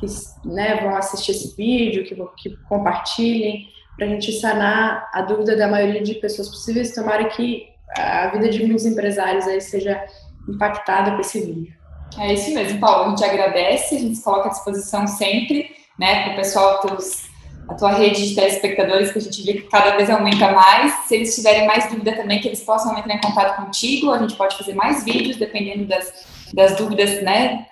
que 0.01 0.07
né, 0.44 0.81
vão 0.83 0.96
assistir 0.96 1.31
esse 1.31 1.57
vídeo, 1.57 2.05
que, 2.05 2.16
que 2.37 2.57
compartilhem, 2.68 3.68
para 3.96 4.07
a 4.07 4.11
gente 4.11 4.33
sanar 4.40 5.09
a 5.12 5.22
dúvida 5.22 5.57
da 5.57 5.68
maioria 5.68 6.03
de 6.03 6.14
pessoas 6.14 6.48
possíveis. 6.48 6.94
Tomara 6.94 7.29
que 7.29 7.68
a 7.96 8.29
vida 8.29 8.48
de 8.48 8.64
muitos 8.64 8.85
empresários 8.85 9.46
aí 9.46 9.61
seja 9.61 10.05
impactada 10.48 11.12
por 11.12 11.20
esse 11.20 11.40
vídeo. 11.40 11.78
É 12.16 12.33
isso 12.33 12.53
mesmo, 12.55 12.81
Paulo. 12.81 13.07
A 13.07 13.09
gente 13.11 13.25
agradece, 13.25 13.97
a 13.97 13.99
gente 13.99 14.16
se 14.16 14.25
coloca 14.25 14.49
à 14.49 14.51
disposição 14.51 15.07
sempre, 15.07 15.71
né, 15.99 16.25
para 16.25 16.33
o 16.33 16.37
pessoal, 16.37 16.81
teus 16.81 17.29
a 17.68 17.75
tua 17.75 17.92
rede 17.92 18.29
de 18.29 18.35
telespectadores, 18.35 19.12
que 19.12 19.18
a 19.18 19.21
gente 19.21 19.42
vê 19.42 19.53
que 19.53 19.62
cada 19.64 19.94
vez 19.97 20.09
aumenta 20.09 20.51
mais. 20.51 21.07
Se 21.07 21.16
eles 21.16 21.35
tiverem 21.35 21.66
mais 21.66 21.88
dúvida 21.90 22.16
também, 22.16 22.40
que 22.40 22.49
eles 22.49 22.62
possam 22.62 22.97
entrar 22.97 23.14
em 23.14 23.21
contato 23.21 23.62
contigo. 23.62 24.11
A 24.11 24.18
gente 24.18 24.35
pode 24.37 24.57
fazer 24.57 24.75
mais 24.75 25.05
vídeos, 25.05 25.37
dependendo 25.37 25.85
das, 25.85 26.11
das 26.55 26.77
dúvidas 26.77 27.23
né, 27.23 27.66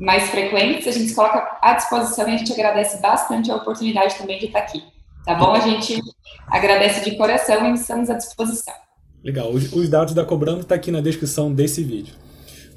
mais 0.00 0.30
frequentes. 0.30 0.88
A 0.88 0.92
gente 0.92 1.08
se 1.08 1.14
coloca 1.14 1.58
à 1.60 1.74
disposição 1.74 2.26
e 2.26 2.34
a 2.34 2.38
gente 2.38 2.52
agradece 2.52 3.02
bastante 3.02 3.50
a 3.50 3.56
oportunidade 3.56 4.14
também 4.14 4.38
de 4.38 4.46
estar 4.46 4.60
aqui. 4.60 4.82
Tá 5.26 5.34
bom? 5.34 5.52
A 5.52 5.60
gente 5.60 6.00
agradece 6.48 7.08
de 7.08 7.16
coração 7.16 7.70
e 7.70 7.74
estamos 7.74 8.08
à 8.08 8.14
disposição. 8.14 8.74
Legal. 9.22 9.50
Os, 9.50 9.70
os 9.72 9.88
dados 9.90 10.14
da 10.14 10.24
Cobrando 10.24 10.60
estão 10.60 10.68
tá 10.68 10.74
aqui 10.74 10.90
na 10.90 11.02
descrição 11.02 11.52
desse 11.52 11.84
vídeo. 11.84 12.14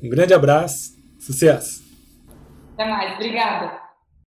Um 0.04 0.10
grande 0.10 0.34
abraço. 0.34 0.96
Sucesso! 1.28 1.84
Até 2.74 2.90
mais. 2.90 3.16
Obrigada. 3.16 3.87